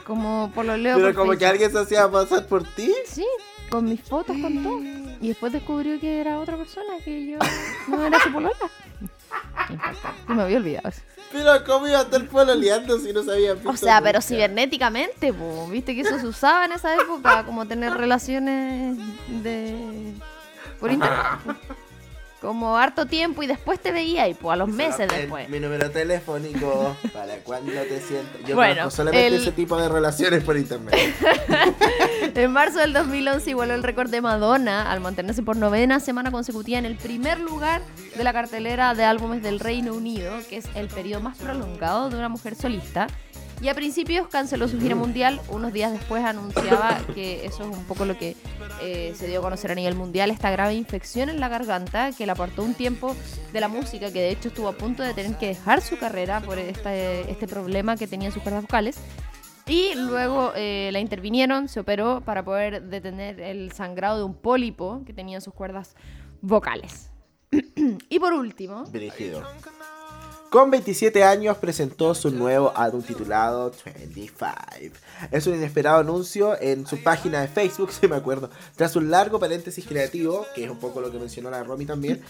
Como 0.04 0.50
pololeo 0.52 0.96
Pero 0.96 1.08
por 1.08 1.14
como 1.14 1.38
que 1.38 1.46
alguien 1.46 1.70
se 1.70 1.78
hacía 1.78 2.10
pasar 2.10 2.46
por 2.46 2.64
ti. 2.74 2.92
Sí, 3.06 3.26
con 3.70 3.84
mis 3.84 4.00
fotos, 4.00 4.36
con 4.40 4.62
todo. 4.62 4.80
Y 5.20 5.28
después 5.28 5.52
descubrió 5.52 6.00
que 6.00 6.20
era 6.20 6.40
otra 6.40 6.56
persona, 6.56 6.98
que 7.04 7.26
yo 7.26 7.38
no 7.88 8.04
era 8.04 8.18
su 8.20 8.32
polola. 8.32 8.56
Se 10.26 10.34
me 10.34 10.42
había 10.42 10.56
olvidado 10.58 10.88
eso. 10.88 11.00
Pero 11.32 11.64
¿cómo 11.64 11.88
iba 11.88 11.98
a 11.98 12.02
estar 12.02 12.24
pololeando 12.28 12.98
si 12.98 13.12
no 13.12 13.22
sabía 13.22 13.54
O 13.64 13.76
sea, 13.76 14.00
pero 14.00 14.18
nunca? 14.18 14.22
cibernéticamente, 14.22 15.32
po. 15.32 15.66
viste 15.68 15.94
que 15.94 16.02
eso 16.02 16.18
se 16.18 16.26
usaba 16.26 16.64
en 16.66 16.72
esa 16.72 16.94
época, 16.94 17.44
como 17.44 17.66
tener 17.66 17.92
relaciones 17.94 18.96
de 19.42 20.14
por 20.80 20.92
internet. 20.92 21.20
po. 21.44 21.52
Como 22.46 22.76
harto 22.78 23.06
tiempo 23.06 23.42
y 23.42 23.46
después 23.48 23.80
te 23.80 23.90
veía 23.90 24.28
y 24.28 24.34
pues 24.34 24.52
a 24.52 24.56
los 24.56 24.68
meses 24.68 25.00
El- 25.00 25.08
después. 25.08 25.48
Mi 25.48 25.58
número 25.58 25.90
telefónico, 25.90 26.96
para 27.12 27.34
cuando 27.38 27.72
te 27.72 28.00
sientas. 28.00 28.40
Yo 28.46 28.54
Bueno, 28.54 28.74
conozco 28.76 28.96
solamente 28.98 29.26
el- 29.26 29.34
ese 29.34 29.50
tipo 29.52 29.76
de 29.76 29.88
relaciones 29.88 30.44
por 30.44 30.56
internet. 30.56 30.94
En 32.34 32.52
marzo 32.52 32.78
del 32.78 32.92
2011 32.92 33.50
igualó 33.50 33.74
el 33.74 33.82
récord 33.82 34.10
de 34.10 34.20
Madonna 34.20 34.90
al 34.92 35.00
mantenerse 35.00 35.42
por 35.42 35.56
novena 35.56 36.00
semana 36.00 36.30
consecutiva 36.30 36.78
en 36.78 36.84
el 36.84 36.96
primer 36.96 37.40
lugar 37.40 37.80
de 38.16 38.24
la 38.24 38.32
cartelera 38.32 38.94
de 38.94 39.04
álbumes 39.04 39.42
del 39.42 39.58
Reino 39.58 39.94
Unido, 39.94 40.32
que 40.48 40.58
es 40.58 40.66
el 40.74 40.88
periodo 40.88 41.22
más 41.22 41.38
prolongado 41.38 42.10
de 42.10 42.16
una 42.16 42.28
mujer 42.28 42.54
solista. 42.54 43.06
Y 43.60 43.68
a 43.68 43.74
principios 43.74 44.28
canceló 44.28 44.68
su 44.68 44.78
gira 44.78 44.94
mundial, 44.94 45.40
unos 45.48 45.72
días 45.72 45.90
después 45.90 46.22
anunciaba 46.22 47.00
que 47.14 47.46
eso 47.46 47.62
es 47.62 47.76
un 47.76 47.84
poco 47.84 48.04
lo 48.04 48.18
que 48.18 48.36
eh, 48.82 49.14
se 49.16 49.26
dio 49.26 49.38
a 49.38 49.42
conocer 49.42 49.70
a 49.70 49.74
nivel 49.74 49.94
mundial, 49.94 50.30
esta 50.30 50.50
grave 50.50 50.74
infección 50.74 51.30
en 51.30 51.40
la 51.40 51.48
garganta 51.48 52.12
que 52.12 52.26
le 52.26 52.32
apartó 52.32 52.62
un 52.62 52.74
tiempo 52.74 53.16
de 53.52 53.60
la 53.60 53.68
música, 53.68 54.12
que 54.12 54.20
de 54.20 54.30
hecho 54.30 54.48
estuvo 54.48 54.68
a 54.68 54.72
punto 54.72 55.02
de 55.02 55.14
tener 55.14 55.38
que 55.38 55.46
dejar 55.46 55.80
su 55.80 55.98
carrera 55.98 56.40
por 56.40 56.58
este, 56.58 57.30
este 57.30 57.48
problema 57.48 57.96
que 57.96 58.06
tenía 58.06 58.28
en 58.28 58.34
sus 58.34 58.42
cuerdas 58.42 58.62
vocales. 58.62 58.98
Y 59.66 59.94
luego 59.96 60.52
eh, 60.54 60.90
la 60.92 61.00
intervinieron, 61.00 61.68
se 61.68 61.80
operó 61.80 62.20
para 62.20 62.44
poder 62.44 62.82
detener 62.82 63.40
el 63.40 63.72
sangrado 63.72 64.18
de 64.18 64.24
un 64.24 64.34
pólipo 64.34 65.02
que 65.04 65.12
tenía 65.12 65.38
en 65.38 65.42
sus 65.42 65.54
cuerdas 65.54 65.96
vocales. 66.40 67.10
y 68.08 68.18
por 68.18 68.32
último, 68.32 68.84
Dirigido. 68.84 69.42
Con 70.56 70.70
27 70.70 71.22
años 71.22 71.58
presentó 71.58 72.14
su 72.14 72.30
nuevo 72.30 72.72
álbum 72.74 73.02
titulado 73.02 73.70
25. 73.84 74.96
Es 75.30 75.46
un 75.46 75.54
inesperado 75.54 75.98
anuncio 75.98 76.58
en 76.58 76.86
su 76.86 77.02
página 77.02 77.42
de 77.42 77.48
Facebook, 77.48 77.92
si 78.00 78.08
me 78.08 78.16
acuerdo, 78.16 78.48
tras 78.74 78.96
un 78.96 79.10
largo 79.10 79.38
paréntesis 79.38 79.84
creativo, 79.84 80.46
que 80.54 80.64
es 80.64 80.70
un 80.70 80.78
poco 80.78 81.02
lo 81.02 81.12
que 81.12 81.18
mencionó 81.18 81.50
la 81.50 81.62
Romy 81.62 81.84
también. 81.84 82.22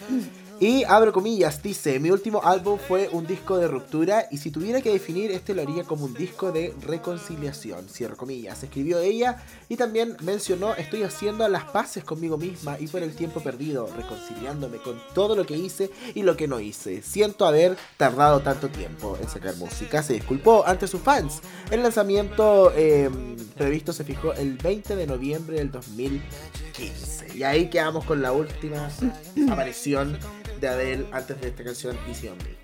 Y 0.59 0.83
abro 0.85 1.13
comillas, 1.13 1.63
dice, 1.63 2.01
mi 2.01 2.11
último 2.11 2.41
álbum 2.43 2.79
fue 2.79 3.09
un 3.13 3.27
disco 3.27 3.59
de 3.59 3.69
ruptura 3.69 4.27
y 4.31 4.39
si 4.39 4.51
tuviera 4.51 4.81
que 4.81 4.91
definir 4.91 5.31
este 5.31 5.55
lo 5.55 5.63
haría 5.63 5.85
como 5.85 6.07
un 6.07 6.15
disco 6.15 6.51
de 6.51 6.75
reconciliación, 6.81 7.89
cierro 7.89 8.17
comillas. 8.17 8.61
Escribió 8.61 8.99
ella 8.99 9.41
y 9.69 9.77
también 9.77 10.17
mencionó, 10.23 10.75
estoy 10.75 11.05
haciendo 11.05 11.47
las 11.47 11.65
paces 11.65 12.03
conmigo 12.03 12.39
misma 12.39 12.77
y 12.81 12.89
por 12.89 13.03
el 13.03 13.15
tiempo 13.15 13.41
perdido, 13.41 13.89
reconciliándome 13.97 14.79
con 14.79 15.01
todo 15.15 15.37
lo 15.37 15.47
que 15.47 15.57
hice 15.57 15.91
y 16.15 16.23
lo 16.23 16.37
que 16.37 16.49
no 16.49 16.59
hice. 16.59 17.03
Siento 17.03 17.47
haber 17.47 17.77
tardado 17.99 18.16
tanto 18.43 18.69
tiempo 18.69 19.19
en 19.21 19.29
sacar 19.29 19.55
música, 19.57 20.03
se 20.03 20.15
disculpó 20.15 20.67
ante 20.67 20.87
sus 20.87 21.01
fans. 21.01 21.41
El 21.71 21.83
lanzamiento 21.83 22.73
eh, 22.75 23.11
previsto 23.55 23.93
se 23.93 24.05
fijó 24.05 24.33
el 24.33 24.57
20 24.57 24.97
de 24.97 25.07
noviembre 25.07 25.59
del 25.59 25.71
2015. 25.71 27.37
Y 27.37 27.43
ahí 27.43 27.69
quedamos 27.69 28.05
con 28.05 28.23
la 28.23 28.33
última 28.33 28.89
aparición 29.51 30.19
de 30.61 30.69
Adele 30.69 31.07
antes 31.13 31.41
de 31.41 31.49
esta 31.49 31.65
canción 31.65 31.97
Easy 32.09 32.29
on 32.29 32.39
Me. 32.39 32.57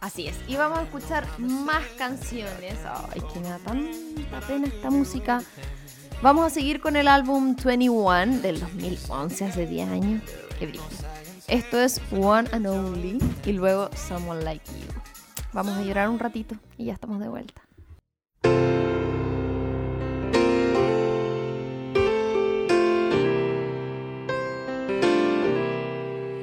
así 0.00 0.28
es. 0.28 0.36
Y 0.48 0.56
vamos 0.56 0.78
a 0.78 0.82
escuchar 0.84 1.26
más 1.38 1.84
canciones. 1.98 2.78
Ay, 3.12 3.22
que 3.32 3.40
me 3.40 3.50
da 3.50 3.58
tanta 3.58 4.40
pena 4.46 4.66
esta 4.68 4.90
música. 4.90 5.42
Vamos 6.22 6.46
a 6.46 6.50
seguir 6.50 6.80
con 6.80 6.96
el 6.96 7.08
álbum 7.08 7.56
21 7.62 8.40
del 8.40 8.58
2011, 8.58 9.44
hace 9.44 9.66
10 9.66 9.88
años. 9.90 10.22
Qué 10.58 10.66
brillo. 10.66 11.15
Esto 11.48 11.78
es 11.78 12.00
One 12.10 12.48
and 12.50 12.66
Only 12.66 13.18
y 13.44 13.52
luego 13.52 13.88
Someone 13.94 14.42
Like 14.42 14.64
You. 14.72 14.88
Vamos 15.52 15.76
a 15.76 15.82
llorar 15.82 16.08
un 16.08 16.18
ratito 16.18 16.56
y 16.76 16.86
ya 16.86 16.94
estamos 16.94 17.20
de 17.20 17.28
vuelta. 17.28 17.62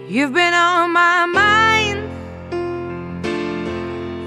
You've 0.07 0.31
been 0.31 0.53
on 0.53 0.93
my 0.93 1.25
mind. 1.25 1.99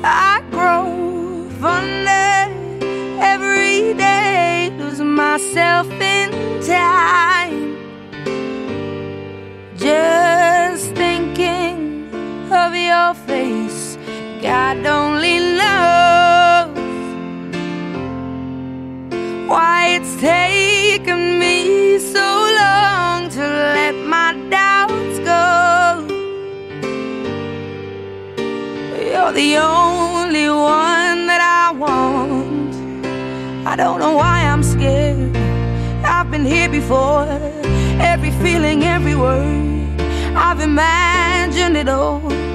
I 0.05 0.43
grow 0.51 1.49
fonder 1.59 2.51
every 3.23 3.95
day, 3.95 4.71
losing 4.79 5.15
myself 5.15 5.89
in 6.03 6.31
time. 6.61 7.77
Just 9.79 10.36
God 14.43 14.85
only 14.85 15.39
knows 15.39 16.77
why 19.49 19.97
it's 19.97 20.15
taken 20.21 21.39
me 21.39 21.99
so 21.99 22.21
long 22.21 23.31
to 23.31 23.41
let 23.41 23.95
my 23.95 24.35
doubts 24.51 25.19
go. 25.21 26.07
You're 29.01 29.33
the 29.33 29.57
only 29.57 30.51
one 30.51 31.27
that 31.27 31.41
I 31.41 31.73
want. 31.73 32.75
I 33.67 33.75
don't 33.75 33.99
know 33.99 34.17
why 34.17 34.43
I'm 34.43 34.63
scared. 34.63 35.35
I've 36.05 36.31
been 36.31 36.45
here 36.45 36.69
before. 36.69 37.27
Every 38.01 38.33
feeling, 38.43 38.83
every 38.85 39.17
word. 39.17 39.89
I've 40.37 40.61
imagined 40.61 41.79
it 41.79 41.89
all. 41.89 42.46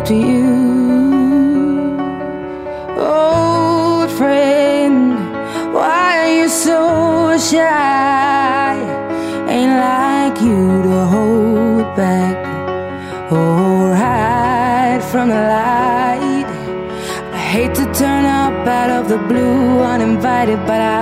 To 0.00 0.14
you. 0.14 0.52
Old 2.98 4.10
friend, 4.12 5.14
why 5.74 6.18
are 6.22 6.32
you 6.38 6.48
so 6.48 7.36
shy? 7.38 8.74
Ain't 9.48 9.76
like 9.88 10.40
you 10.40 10.82
to 10.82 11.04
hold 11.14 11.84
back 11.94 12.38
or 13.30 13.94
hide 13.94 15.02
from 15.10 15.28
the 15.28 15.42
light. 15.56 16.50
I 17.32 17.40
hate 17.52 17.74
to 17.74 17.84
turn 17.92 18.24
up 18.24 18.66
out 18.66 18.90
of 18.90 19.08
the 19.08 19.18
blue 19.18 19.80
uninvited, 19.80 20.58
but 20.66 20.80
I 20.80 21.01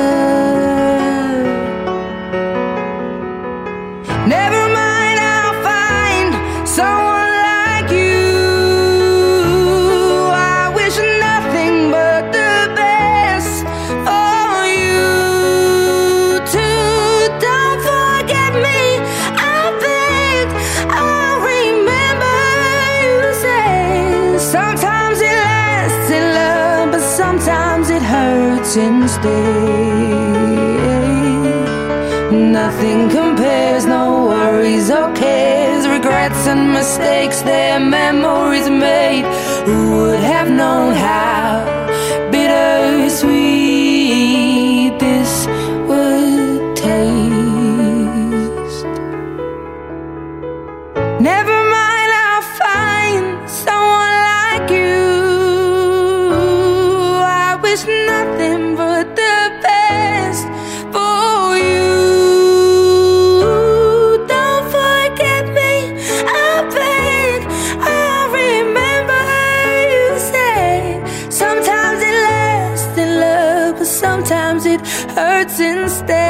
Nothing 32.31 33.07
compares, 33.09 33.85
no 33.85 34.25
worries 34.25 34.89
or 34.89 35.13
cares, 35.13 35.87
regrets 35.87 36.47
and 36.47 36.73
mistakes, 36.73 37.41
their 37.43 37.79
memories 37.79 38.67
made. 38.67 39.25
Hurts 75.15 75.59
instead. 75.59 76.20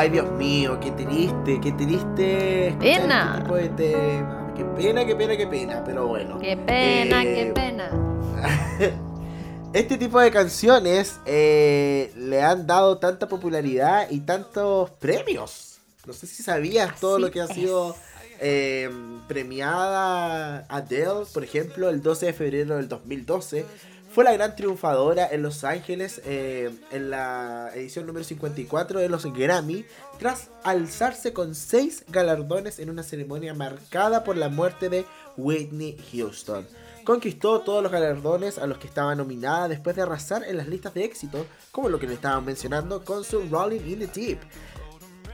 Ay, 0.00 0.10
Dios 0.10 0.30
mío, 0.30 0.78
qué 0.80 0.92
triste, 0.92 1.60
qué 1.60 1.72
triste. 1.72 2.68
escuchar 2.68 3.00
Pena. 3.00 3.30
Este 3.32 3.42
tipo 3.42 3.56
de 3.56 3.68
tema. 3.70 4.54
Qué 4.56 4.64
pena, 4.64 5.04
qué 5.04 5.16
pena, 5.16 5.36
qué 5.36 5.46
pena, 5.48 5.82
pero 5.84 6.06
bueno. 6.06 6.38
Qué 6.38 6.56
pena, 6.56 7.24
Eh, 7.24 7.34
qué 7.34 7.52
pena. 7.52 7.90
Este 9.72 9.98
tipo 9.98 10.20
de 10.20 10.30
canciones 10.30 11.18
eh, 11.26 12.12
le 12.16 12.40
han 12.44 12.64
dado 12.64 12.98
tanta 12.98 13.26
popularidad 13.26 14.08
y 14.08 14.20
tantos 14.20 14.88
premios. 14.90 15.80
No 16.06 16.12
sé 16.12 16.28
si 16.28 16.44
sabías 16.44 17.00
todo 17.00 17.18
lo 17.18 17.32
que 17.32 17.40
ha 17.40 17.48
sido 17.48 17.96
eh, 18.38 18.88
premiada 19.26 20.64
Adele, 20.68 21.24
por 21.34 21.42
ejemplo, 21.42 21.90
el 21.90 22.02
12 22.02 22.26
de 22.26 22.32
febrero 22.34 22.76
del 22.76 22.88
2012. 22.88 23.66
Fue 24.10 24.24
la 24.24 24.32
gran 24.32 24.56
triunfadora 24.56 25.28
en 25.30 25.42
Los 25.42 25.64
Ángeles 25.64 26.22
eh, 26.24 26.70
en 26.90 27.10
la 27.10 27.70
edición 27.74 28.06
número 28.06 28.24
54 28.24 29.00
de 29.00 29.08
los 29.08 29.26
Grammy, 29.32 29.84
tras 30.18 30.48
alzarse 30.64 31.34
con 31.34 31.54
seis 31.54 32.04
galardones 32.08 32.78
en 32.78 32.88
una 32.88 33.02
ceremonia 33.02 33.52
marcada 33.52 34.24
por 34.24 34.36
la 34.38 34.48
muerte 34.48 34.88
de 34.88 35.04
Whitney 35.36 35.98
Houston. 36.12 36.66
Conquistó 37.04 37.60
todos 37.60 37.82
los 37.82 37.92
galardones 37.92 38.58
a 38.58 38.66
los 38.66 38.78
que 38.78 38.86
estaba 38.86 39.14
nominada 39.14 39.68
después 39.68 39.94
de 39.94 40.02
arrasar 40.02 40.42
en 40.44 40.56
las 40.56 40.68
listas 40.68 40.94
de 40.94 41.04
éxito, 41.04 41.46
como 41.70 41.90
lo 41.90 41.98
que 41.98 42.06
le 42.06 42.14
estaban 42.14 42.44
mencionando 42.44 43.04
con 43.04 43.24
su 43.24 43.46
Rolling 43.48 43.80
in 43.86 43.98
the 44.00 44.06
Deep. 44.06 44.38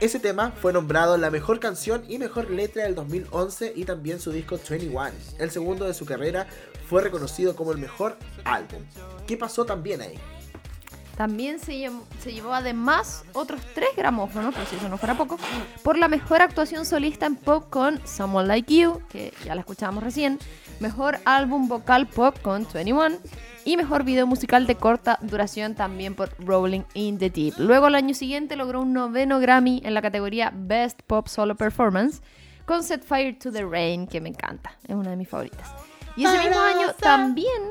Ese 0.01 0.19
tema 0.19 0.51
fue 0.51 0.73
nombrado 0.73 1.17
la 1.17 1.31
mejor 1.31 1.61
canción 1.61 2.03
y 2.09 2.17
mejor 2.17 2.51
letra 2.51 2.83
del 2.83 2.95
2011 2.95 3.73
y 3.75 3.85
también 3.85 4.19
su 4.19 4.31
disco 4.31 4.59
21. 4.69 5.11
El 5.39 5.51
segundo 5.51 5.85
de 5.85 5.93
su 5.93 6.05
carrera 6.05 6.47
fue 6.89 7.01
reconocido 7.01 7.55
como 7.55 7.71
el 7.71 7.77
mejor 7.77 8.17
álbum. 8.43 8.81
¿Qué 9.25 9.37
pasó 9.37 9.65
también 9.65 10.01
ahí? 10.01 10.19
También 11.15 11.59
se 11.59 11.77
llevó, 11.77 12.03
se 12.19 12.33
llevó 12.33 12.53
además 12.53 13.23
otros 13.33 13.61
tres 13.73 13.89
gramófonos, 13.95 14.53
por 14.53 14.65
si 14.65 14.75
eso 14.75 14.89
no 14.89 14.97
fuera 14.97 15.15
poco, 15.15 15.37
por 15.81 15.97
la 15.97 16.09
mejor 16.09 16.41
actuación 16.41 16.85
solista 16.85 17.25
en 17.25 17.37
pop 17.37 17.69
con 17.69 18.05
Someone 18.05 18.47
Like 18.47 18.75
You, 18.75 19.01
que 19.09 19.33
ya 19.45 19.55
la 19.55 19.61
escuchábamos 19.61 20.03
recién, 20.03 20.39
mejor 20.81 21.19
álbum 21.23 21.69
vocal 21.69 22.07
pop 22.07 22.37
con 22.41 22.67
21 22.71 23.17
y 23.63 23.77
mejor 23.77 24.03
video 24.03 24.27
musical 24.27 24.67
de 24.67 24.75
corta 24.75 25.17
duración 25.21 25.73
también 25.73 26.15
por 26.15 26.35
Rolling 26.39 26.83
in 26.93 27.17
the 27.17 27.29
Deep. 27.29 27.55
Luego 27.59 27.87
el 27.87 27.95
año 27.95 28.13
siguiente 28.13 28.57
logró 28.57 28.81
un 28.81 28.91
noveno 28.91 29.39
Grammy 29.39 29.81
en 29.85 29.93
la 29.93 30.01
categoría 30.01 30.51
Best 30.53 31.01
Pop 31.03 31.27
Solo 31.27 31.55
Performance 31.55 32.21
con 32.65 32.83
Set 32.83 33.03
Fire 33.05 33.37
to 33.39 33.51
the 33.51 33.63
Rain, 33.63 34.05
que 34.05 34.19
me 34.19 34.29
encanta, 34.29 34.77
es 34.87 34.95
una 34.95 35.11
de 35.11 35.15
mis 35.15 35.29
favoritas. 35.29 35.71
Y 36.17 36.25
ese 36.25 36.37
mismo 36.39 36.59
año 36.59 36.93
también 36.99 37.61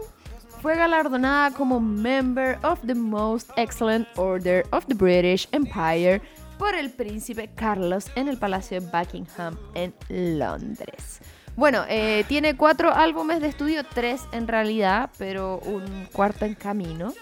fue 0.64 0.76
galardonada 0.76 1.50
como 1.50 1.78
Member 1.78 2.58
of 2.64 2.78
the 2.86 2.94
Most 2.94 3.50
Excellent 3.56 4.08
Order 4.16 4.64
of 4.70 4.86
the 4.86 4.94
British 4.94 5.46
Empire 5.52 6.22
por 6.58 6.74
el 6.74 6.90
príncipe 6.90 7.50
Carlos 7.54 8.06
en 8.14 8.28
el 8.28 8.38
Palacio 8.38 8.80
de 8.80 8.86
Buckingham 8.86 9.58
en 9.74 9.92
Londres. 10.08 11.20
Bueno, 11.54 11.84
eh, 11.86 12.24
tiene 12.28 12.56
cuatro 12.56 12.94
álbumes 12.94 13.42
de 13.42 13.48
estudio, 13.48 13.84
tres 13.84 14.22
en 14.32 14.48
realidad, 14.48 15.10
pero 15.18 15.58
un 15.66 16.08
cuarto 16.10 16.46
en 16.46 16.54
camino. 16.54 17.12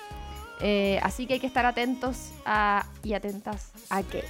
Eh, 0.61 1.01
así 1.03 1.27
que 1.27 1.35
hay 1.35 1.41
que 1.41 1.49
estar 1.49 1.67
atentos 1.67 2.31
a, 2.47 2.87
y 3.03 3.15
atentas 3.15 3.73
a 3.91 4.05
qué. 4.05 4.23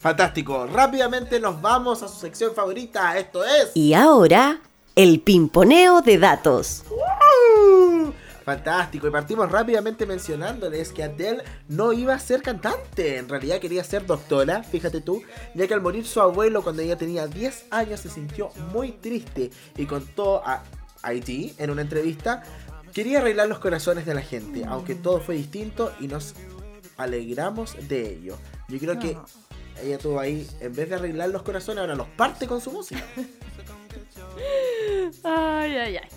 Fantástico. 0.00 0.66
Rápidamente 0.66 1.38
nos 1.38 1.62
vamos 1.62 2.02
a 2.02 2.08
su 2.08 2.18
sección 2.18 2.52
favorita. 2.52 3.16
Esto 3.16 3.44
es. 3.44 3.70
Y 3.76 3.94
ahora, 3.94 4.58
el 4.94 5.20
pimponeo 5.20 6.02
de 6.02 6.18
datos. 6.18 6.84
Fantástico, 8.44 9.06
y 9.06 9.10
partimos 9.10 9.50
rápidamente 9.50 10.06
mencionándoles 10.06 10.92
que 10.92 11.04
Adele 11.04 11.44
no 11.68 11.92
iba 11.92 12.14
a 12.14 12.18
ser 12.18 12.42
cantante, 12.42 13.18
en 13.18 13.28
realidad 13.28 13.60
quería 13.60 13.84
ser 13.84 14.06
doctora, 14.06 14.62
fíjate 14.62 15.00
tú, 15.00 15.22
ya 15.54 15.66
que 15.68 15.74
al 15.74 15.80
morir 15.80 16.06
su 16.06 16.20
abuelo 16.20 16.62
cuando 16.62 16.82
ella 16.82 16.96
tenía 16.96 17.26
10 17.26 17.66
años 17.70 18.00
se 18.00 18.08
sintió 18.08 18.50
muy 18.72 18.92
triste 18.92 19.50
y 19.76 19.86
contó 19.86 20.42
a 20.44 20.64
IT 21.12 21.60
en 21.60 21.70
una 21.70 21.82
entrevista, 21.82 22.42
quería 22.92 23.18
arreglar 23.18 23.48
los 23.48 23.58
corazones 23.58 24.06
de 24.06 24.14
la 24.14 24.22
gente, 24.22 24.64
aunque 24.66 24.94
todo 24.94 25.20
fue 25.20 25.36
distinto 25.36 25.92
y 26.00 26.08
nos 26.08 26.34
alegramos 26.96 27.76
de 27.88 28.14
ello. 28.14 28.36
Yo 28.68 28.78
creo 28.78 28.98
que 28.98 29.16
ella 29.82 29.98
tuvo 29.98 30.18
ahí, 30.20 30.48
en 30.60 30.74
vez 30.74 30.88
de 30.88 30.96
arreglar 30.96 31.30
los 31.30 31.42
corazones, 31.42 31.80
ahora 31.80 31.94
los 31.94 32.08
parte 32.08 32.46
con 32.46 32.60
su 32.60 32.72
música. 32.72 33.04
Ay, 35.24 35.76
ay, 35.76 35.96
ay. 35.96 36.08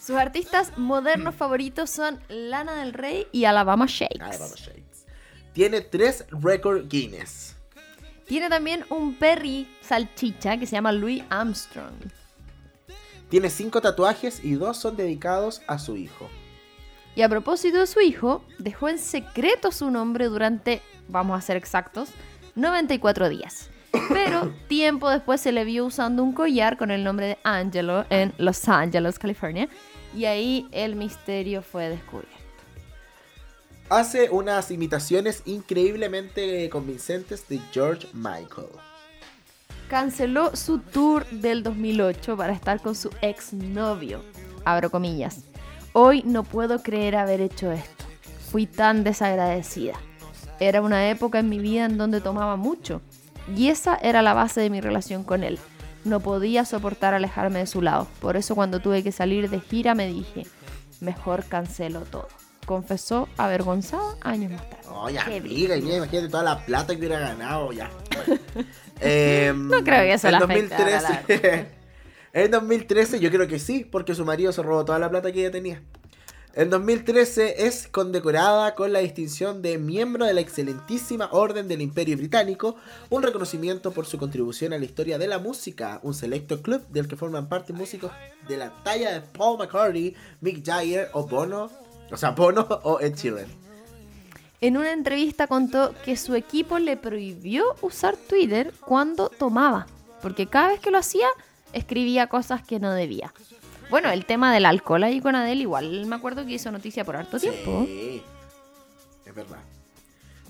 Sus 0.00 0.16
artistas 0.16 0.76
modernos 0.76 1.34
favoritos 1.36 1.90
son 1.90 2.20
Lana 2.28 2.76
del 2.76 2.92
Rey 2.92 3.26
y 3.32 3.44
Alabama 3.44 3.86
Shakes. 3.86 4.20
Alabama 4.20 4.54
Shakes. 4.56 5.06
Tiene 5.52 5.80
tres 5.80 6.24
récord 6.30 6.88
Guinness. 6.88 7.56
Tiene 8.26 8.48
también 8.48 8.84
un 8.90 9.14
perry 9.14 9.68
salchicha 9.80 10.58
que 10.58 10.66
se 10.66 10.72
llama 10.72 10.92
Louis 10.92 11.22
Armstrong. 11.30 11.94
Tiene 13.28 13.50
cinco 13.50 13.80
tatuajes 13.80 14.44
y 14.44 14.54
dos 14.54 14.76
son 14.76 14.96
dedicados 14.96 15.62
a 15.66 15.78
su 15.78 15.96
hijo. 15.96 16.28
Y 17.14 17.22
a 17.22 17.28
propósito 17.28 17.78
de 17.78 17.86
su 17.86 18.00
hijo, 18.00 18.44
dejó 18.58 18.88
en 18.88 18.98
secreto 18.98 19.72
su 19.72 19.90
nombre 19.90 20.26
durante, 20.26 20.82
vamos 21.08 21.38
a 21.38 21.40
ser 21.40 21.56
exactos, 21.56 22.10
94 22.54 23.28
días. 23.28 23.70
Pero 24.08 24.52
tiempo 24.68 25.08
después 25.08 25.40
se 25.40 25.52
le 25.52 25.64
vio 25.64 25.86
usando 25.86 26.22
un 26.22 26.32
collar 26.32 26.76
con 26.76 26.90
el 26.90 27.04
nombre 27.04 27.26
de 27.26 27.38
Angelo 27.44 28.04
en 28.10 28.32
Los 28.38 28.68
Angeles, 28.68 29.18
California. 29.18 29.68
Y 30.14 30.24
ahí 30.24 30.68
el 30.72 30.96
misterio 30.96 31.62
fue 31.62 31.88
descubierto. 31.88 32.36
Hace 33.88 34.30
unas 34.30 34.70
imitaciones 34.72 35.42
increíblemente 35.44 36.68
convincentes 36.70 37.46
de 37.48 37.60
George 37.72 38.08
Michael. 38.12 38.68
Canceló 39.88 40.56
su 40.56 40.78
tour 40.78 41.24
del 41.30 41.62
2008 41.62 42.36
para 42.36 42.52
estar 42.52 42.80
con 42.80 42.96
su 42.96 43.10
exnovio. 43.22 44.24
Abro 44.64 44.90
comillas. 44.90 45.44
Hoy 45.92 46.22
no 46.24 46.42
puedo 46.42 46.82
creer 46.82 47.14
haber 47.14 47.40
hecho 47.40 47.70
esto. 47.70 48.04
Fui 48.50 48.66
tan 48.66 49.04
desagradecida. 49.04 49.94
Era 50.58 50.82
una 50.82 51.08
época 51.08 51.38
en 51.38 51.48
mi 51.48 51.60
vida 51.60 51.84
en 51.84 51.96
donde 51.96 52.20
tomaba 52.20 52.56
mucho. 52.56 53.00
Y 53.54 53.68
esa 53.68 53.96
era 53.96 54.22
la 54.22 54.34
base 54.34 54.60
de 54.60 54.70
mi 54.70 54.80
relación 54.80 55.22
con 55.24 55.44
él. 55.44 55.58
No 56.04 56.20
podía 56.20 56.64
soportar 56.64 57.14
alejarme 57.14 57.60
de 57.60 57.66
su 57.66 57.82
lado. 57.82 58.08
Por 58.20 58.36
eso 58.36 58.54
cuando 58.54 58.80
tuve 58.80 59.02
que 59.02 59.12
salir 59.12 59.50
de 59.50 59.60
gira 59.60 59.94
me 59.94 60.06
dije, 60.06 60.46
mejor 61.00 61.44
cancelo 61.44 62.00
todo. 62.00 62.28
Confesó 62.64 63.28
avergonzada 63.36 64.16
años 64.22 64.52
más 64.52 64.68
tarde. 64.68 64.84
Oh, 64.90 65.08
ya, 65.08 65.24
Qué 65.24 65.36
amiga, 65.36 65.76
y 65.76 65.82
mira, 65.82 65.96
imagínate 65.96 66.28
toda 66.28 66.42
la 66.42 66.64
plata 66.64 66.92
que 66.92 66.98
hubiera 66.98 67.20
ganado, 67.20 67.72
ya. 67.72 67.90
Bueno. 68.14 68.40
Em, 69.00 69.68
No 69.68 69.84
creo 69.84 70.00
que 70.04 70.14
eso 70.14 70.28
en 70.28 70.32
la 70.32 70.38
2013, 70.40 71.66
En 72.32 72.50
2013 72.50 73.20
yo 73.20 73.30
creo 73.30 73.46
que 73.46 73.58
sí, 73.58 73.84
porque 73.90 74.14
su 74.14 74.24
marido 74.24 74.52
se 74.52 74.62
robó 74.62 74.84
toda 74.84 74.98
la 74.98 75.10
plata 75.10 75.32
que 75.32 75.40
ella 75.40 75.50
tenía. 75.50 75.82
En 76.56 76.70
2013 76.70 77.66
es 77.66 77.86
condecorada 77.86 78.74
con 78.74 78.90
la 78.90 79.00
distinción 79.00 79.60
de 79.60 79.76
miembro 79.76 80.24
de 80.24 80.32
la 80.32 80.40
excelentísima 80.40 81.28
Orden 81.30 81.68
del 81.68 81.82
Imperio 81.82 82.16
Británico, 82.16 82.76
un 83.10 83.22
reconocimiento 83.22 83.90
por 83.90 84.06
su 84.06 84.16
contribución 84.16 84.72
a 84.72 84.78
la 84.78 84.86
historia 84.86 85.18
de 85.18 85.26
la 85.26 85.38
música, 85.38 86.00
un 86.02 86.14
selecto 86.14 86.62
club 86.62 86.80
del 86.88 87.08
que 87.08 87.16
forman 87.16 87.50
parte 87.50 87.74
músicos 87.74 88.10
de 88.48 88.56
la 88.56 88.72
talla 88.84 89.12
de 89.12 89.20
Paul 89.20 89.58
McCartney, 89.58 90.16
Mick 90.40 90.64
Jagger 90.64 91.10
o 91.12 91.26
Bono, 91.26 91.70
o 92.10 92.16
sea, 92.16 92.30
Bono 92.30 92.66
o 92.84 93.00
Ed 93.00 93.14
Sheeran. 93.16 93.48
En 94.62 94.78
una 94.78 94.94
entrevista 94.94 95.48
contó 95.48 95.92
que 96.06 96.16
su 96.16 96.34
equipo 96.34 96.78
le 96.78 96.96
prohibió 96.96 97.76
usar 97.82 98.16
Twitter 98.16 98.72
cuando 98.80 99.28
tomaba, 99.28 99.86
porque 100.22 100.46
cada 100.46 100.68
vez 100.68 100.80
que 100.80 100.90
lo 100.90 100.96
hacía 100.96 101.28
escribía 101.74 102.28
cosas 102.28 102.64
que 102.66 102.80
no 102.80 102.94
debía. 102.94 103.34
Bueno, 103.90 104.10
el 104.10 104.24
tema 104.24 104.52
del 104.52 104.66
alcohol 104.66 105.04
ahí 105.04 105.20
con 105.20 105.34
Adele 105.34 105.62
igual 105.62 106.06
me 106.06 106.16
acuerdo 106.16 106.44
que 106.44 106.52
hizo 106.52 106.70
noticia 106.72 107.04
por 107.04 107.16
harto 107.16 107.38
tiempo. 107.38 107.84
Sí, 107.86 108.22
es 109.24 109.34
verdad. 109.34 109.58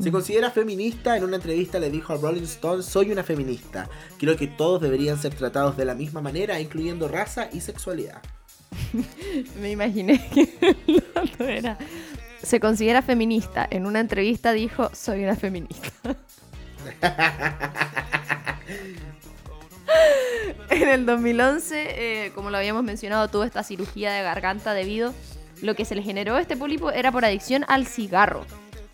Se 0.03 0.13
considera 0.13 0.51
feminista, 0.51 1.17
en 1.17 1.25
una 1.25 1.37
entrevista 1.37 1.79
le 1.79 1.91
dijo 1.91 2.13
a 2.13 2.17
Rolling 2.17 2.43
Stone, 2.43 2.83
soy 2.83 3.11
una 3.13 3.23
feminista. 3.25 3.89
Creo 4.19 4.37
que 4.37 4.47
todos 4.47 4.83
deberían 4.83 5.19
ser 5.19 5.35
tratados 5.35 5.77
de 5.77 5.87
la 5.87 5.95
misma 5.95 6.21
manera, 6.21 6.61
incluyendo 6.61 7.09
raza 7.09 7.49
y 7.51 7.63
sexualidad. 7.63 8.21
Me 9.61 9.71
imaginé 9.71 10.29
que 10.29 10.77
dato 11.15 11.45
era. 11.45 11.79
Se 12.43 12.61
considera 12.61 13.01
feminista. 13.01 13.67
En 13.71 13.87
una 13.87 14.01
entrevista 14.01 14.53
dijo, 14.53 14.91
soy 14.95 15.25
una 15.25 15.35
feminista. 15.35 16.17
en 20.71 20.89
el 20.89 21.07
2011, 21.07 22.27
eh, 22.27 22.33
como 22.35 22.51
lo 22.51 22.57
habíamos 22.57 22.85
mencionado, 22.85 23.29
tuvo 23.29 23.45
esta 23.45 23.63
cirugía 23.63 24.13
de 24.13 24.23
garganta 24.23 24.75
debido 24.75 25.15
lo 25.63 25.75
que 25.75 25.85
se 25.85 25.95
le 25.95 26.03
generó 26.03 26.35
a 26.35 26.41
este 26.41 26.57
pólipo 26.57 26.91
era 26.91 27.11
por 27.13 27.25
adicción 27.25 27.65
al 27.69 27.87
cigarro. 27.87 28.45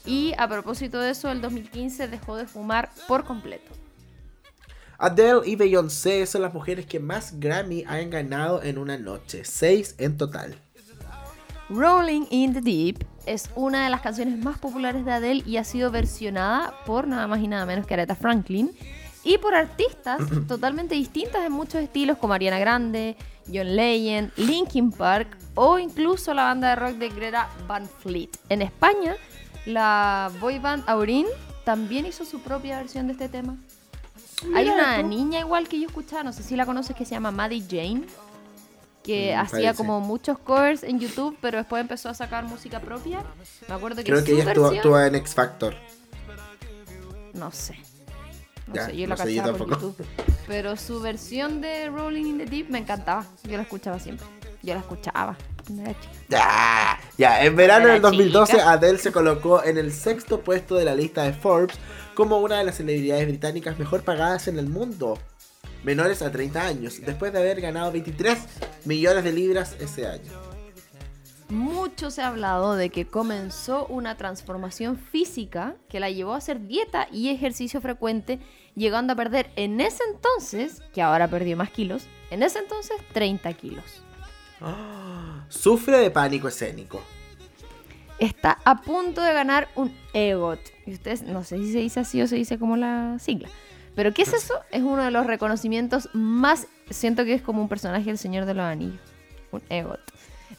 Y 0.05 0.33
a 0.39 0.49
propósito 0.49 1.01
de 1.01 1.11
eso, 1.11 1.31
el 1.31 1.41
2015 1.41 2.09
dejó 2.09 2.37
de 2.37 2.47
fumar 2.47 2.91
por 3.09 3.25
completo. 3.25 3.73
Adele 4.99 5.41
y 5.45 5.57
Beyoncé 5.57 6.27
son 6.27 6.43
las 6.43 6.55
mujeres 6.55 6.87
que 6.87 7.01
más 7.01 7.39
Grammy 7.41 7.85
han 7.89 8.11
ganado 8.11 8.63
en 8.63 8.79
una 8.79 8.97
noche, 8.99 9.45
seis 9.45 9.97
en 9.99 10.17
total. 10.17 10.57
Rolling 11.69 12.27
in 12.31 12.53
the 12.53 12.61
Deep 12.61 13.05
es 13.27 13.51
una 13.55 13.85
de 13.85 13.91
las 13.91 14.01
canciones 14.01 14.39
más 14.39 14.59
populares 14.59 15.05
de 15.05 15.13
Adele 15.13 15.43
y 15.47 15.57
ha 15.57 15.65
sido 15.65 15.91
versionada 15.91 16.75
por 16.85 17.09
nada 17.09 17.27
más 17.27 17.41
y 17.41 17.49
nada 17.49 17.67
menos 17.67 17.87
que 17.87 17.95
Aretha 17.95 18.15
Franklin 18.15 18.71
y 19.25 19.39
por 19.39 19.55
artistas 19.55 20.21
totalmente 20.49 20.95
distintas 20.95 21.45
en 21.47 21.53
muchos 21.53 21.81
estilos 21.83 22.19
como 22.19 22.35
Ariana 22.35 22.59
Grande, 22.59 23.17
John 23.47 23.75
Legend, 23.77 24.33
Linkin 24.37 24.91
Park 24.93 25.37
o 25.55 25.79
incluso 25.79 26.33
la 26.35 26.45
banda 26.45 26.71
de 26.71 26.77
rock 26.77 26.93
de 26.95 27.09
Greta 27.09 27.49
Van 27.67 27.89
Fleet. 27.89 28.31
En 28.49 28.63
España, 28.63 29.17
la 29.67 30.31
boy 30.41 30.59
band 30.59 30.85
Aurin 30.89 31.27
también 31.65 32.07
hizo 32.07 32.25
su 32.25 32.41
propia 32.41 32.79
versión 32.79 33.07
de 33.07 33.13
este 33.13 33.29
tema. 33.29 33.57
Hay 34.55 34.69
una 34.69 35.01
niña 35.03 35.39
igual 35.41 35.69
que 35.69 35.79
yo 35.79 35.87
escuchaba, 35.87 36.25
no 36.25 36.33
sé 36.33 36.43
si 36.43 36.57
la 36.57 36.67
conoces, 36.67 36.97
que 36.97 37.05
se 37.05 37.13
llama 37.13 37.31
Maddie 37.31 37.63
Jane, 37.69 38.03
que 39.05 39.35
Mm, 39.37 39.41
hacía 39.41 39.59
parece. 39.59 39.75
como 39.77 40.01
muchos 40.01 40.37
covers 40.39 40.83
en 40.83 40.99
YouTube, 40.99 41.37
pero 41.41 41.59
después 41.59 41.81
empezó 41.81 42.09
a 42.09 42.15
sacar 42.15 42.45
música 42.45 42.81
propia. 42.81 43.23
Me 43.69 43.75
acuerdo 43.75 43.99
que 43.99 44.05
Creo 44.05 44.19
su 44.19 44.25
que 44.25 44.33
ella 44.33 44.45
estuvo, 44.49 44.65
versión- 44.71 44.77
estuvo 44.77 44.99
en 45.01 45.15
X 45.15 45.35
Factor. 45.35 45.75
No 47.35 47.51
sé. 47.53 47.79
No 48.67 48.75
Ya, 48.75 48.87
sé, 48.87 48.97
yo 48.97 49.07
no 49.07 49.17
la 49.17 49.25
sé, 49.25 49.35
yo 49.35 49.43
cachaba 49.43 49.59
por. 49.59 49.71
YouTube. 49.71 49.97
Pero 50.47 50.77
su 50.77 51.01
versión 51.01 51.61
de 51.61 51.89
Rolling 51.89 52.27
in 52.27 52.39
the 52.39 52.47
Deep 52.47 52.69
me 52.71 52.79
encantaba. 52.79 53.27
Yo 53.45 53.57
la 53.57 53.63
escuchaba 53.63 53.99
siempre. 53.99 54.27
Yo 54.63 54.75
la 54.75 54.81
escuchaba. 54.81 55.37
Ya, 56.29 56.99
ya, 57.17 57.45
en 57.45 57.55
verano 57.55 57.85
Era 57.85 57.93
del 57.95 58.03
2012 58.03 58.53
chica. 58.53 58.73
Adele 58.73 58.99
se 58.99 59.13
colocó 59.13 59.63
en 59.63 59.79
el 59.79 59.93
sexto 59.93 60.41
puesto 60.41 60.75
de 60.75 60.85
la 60.85 60.95
lista 60.95 61.23
de 61.23 61.33
Forbes 61.33 61.77
como 62.15 62.39
una 62.39 62.59
de 62.59 62.65
las 62.65 62.77
celebridades 62.77 63.27
británicas 63.27 63.79
mejor 63.79 64.03
pagadas 64.03 64.49
en 64.49 64.59
el 64.59 64.69
mundo, 64.69 65.19
menores 65.85 66.21
a 66.23 66.31
30 66.33 66.67
años, 66.67 67.01
después 67.05 67.33
de 67.33 67.39
haber 67.39 67.61
ganado 67.61 67.93
23 67.93 68.39
millones 68.85 69.25
de 69.25 69.33
libras 69.33 69.77
ese 69.81 70.07
año. 70.07 70.52
Mucho 71.53 72.11
se 72.11 72.23
ha 72.23 72.29
hablado 72.29 72.77
de 72.77 72.89
que 72.89 73.07
comenzó 73.07 73.85
una 73.89 74.17
transformación 74.17 74.97
física 74.97 75.77
que 75.91 76.01
la 76.01 76.09
llevó 76.09 76.33
a 76.33 76.39
hacer 76.39 76.67
dieta 76.67 77.09
y 77.13 77.29
ejercicio 77.29 77.83
frecuente, 77.83 78.39
llegando 78.75 79.13
a 79.13 79.17
perder 79.17 79.51
en 79.57 79.79
ese 79.83 80.03
entonces, 80.11 80.81
que 80.95 81.03
ahora 81.03 81.29
perdió 81.29 81.55
más 81.59 81.71
kilos, 81.71 82.07
en 82.31 82.43
ese 82.43 82.59
entonces 82.59 82.97
30 83.13 83.53
kilos. 83.53 83.85
Sufre 85.51 85.99
de 85.99 86.11
pánico 86.11 86.49
escénico. 86.49 87.03
Está 88.19 88.57
a 88.65 88.81
punto 88.81 89.21
de 89.21 89.35
ganar 89.35 89.69
un 89.75 89.95
EGOT. 90.15 90.61
Y 90.87 90.95
ustedes, 90.95 91.21
no 91.21 91.45
sé 91.45 91.59
si 91.59 91.71
se 91.71 91.79
dice 91.81 92.01
así 92.01 92.23
o 92.23 92.27
se 92.27 92.37
dice 92.37 92.59
como 92.59 92.79
la 92.79 93.19
sigla. 93.19 93.51
Pero 93.95 94.15
¿qué 94.15 94.23
es 94.23 94.33
eso? 94.33 94.55
Es 94.71 94.81
uno 94.81 95.05
de 95.05 95.11
los 95.11 95.27
reconocimientos 95.27 96.09
más... 96.15 96.67
Siento 96.89 97.27
que 97.27 97.35
es 97.35 97.43
como 97.43 97.61
un 97.61 97.69
personaje 97.69 98.07
del 98.07 98.17
Señor 98.17 98.47
de 98.47 98.55
los 98.55 98.65
Anillos. 98.65 99.01
Un 99.51 99.61
EGOT. 99.69 100.12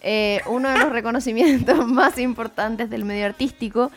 Eh, 0.04 0.42
uno 0.48 0.70
de 0.70 0.78
los 0.78 0.90
reconocimientos 0.92 1.88
más 1.88 2.18
importantes 2.20 2.90
del 2.90 3.06
medio 3.06 3.26
artístico 3.26 3.90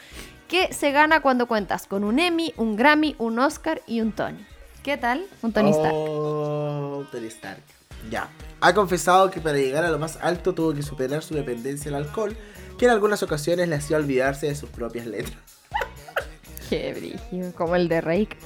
que 0.49 0.73
se 0.73 0.93
gana 0.93 1.21
cuando 1.21 1.47
cuentas 1.47 1.87
con 1.87 2.05
un 2.05 2.21
Emmy, 2.21 2.55
un 2.57 2.77
Grammy, 2.77 3.17
un 3.19 3.39
Oscar 3.41 3.83
y 3.87 4.01
un 4.01 4.13
Tony. 4.13 4.47
¿Qué 4.85 4.97
tal? 4.97 5.27
Un 5.43 5.53
Tony 5.53 5.71
Stark. 5.71 5.93
Oh, 5.93 7.05
Tony 7.11 7.27
Stark. 7.27 7.61
Ya. 8.09 8.29
Ha 8.61 8.73
confesado 8.73 9.31
que 9.33 9.41
para 9.41 9.59
llegar 9.59 9.85
a 9.85 9.91
lo 9.91 9.99
más 9.99 10.17
alto 10.23 10.55
tuvo 10.55 10.73
que 10.73 10.83
superar 10.83 11.25
su 11.25 11.35
dependencia 11.35 11.89
al 11.89 11.97
alcohol, 11.97 12.37
que 12.79 12.85
en 12.85 12.93
algunas 12.93 13.25
ocasiones 13.25 13.69
le 13.69 13.75
hacía 13.75 13.97
olvidarse 13.97 14.47
de 14.47 14.55
sus 14.55 14.71
propias 14.71 15.07
letras. 15.07 15.37
Qué 16.71 16.95
brígido, 16.95 17.53
como 17.55 17.75
el 17.75 17.89
de 17.89 18.01
Rake. 18.01 18.37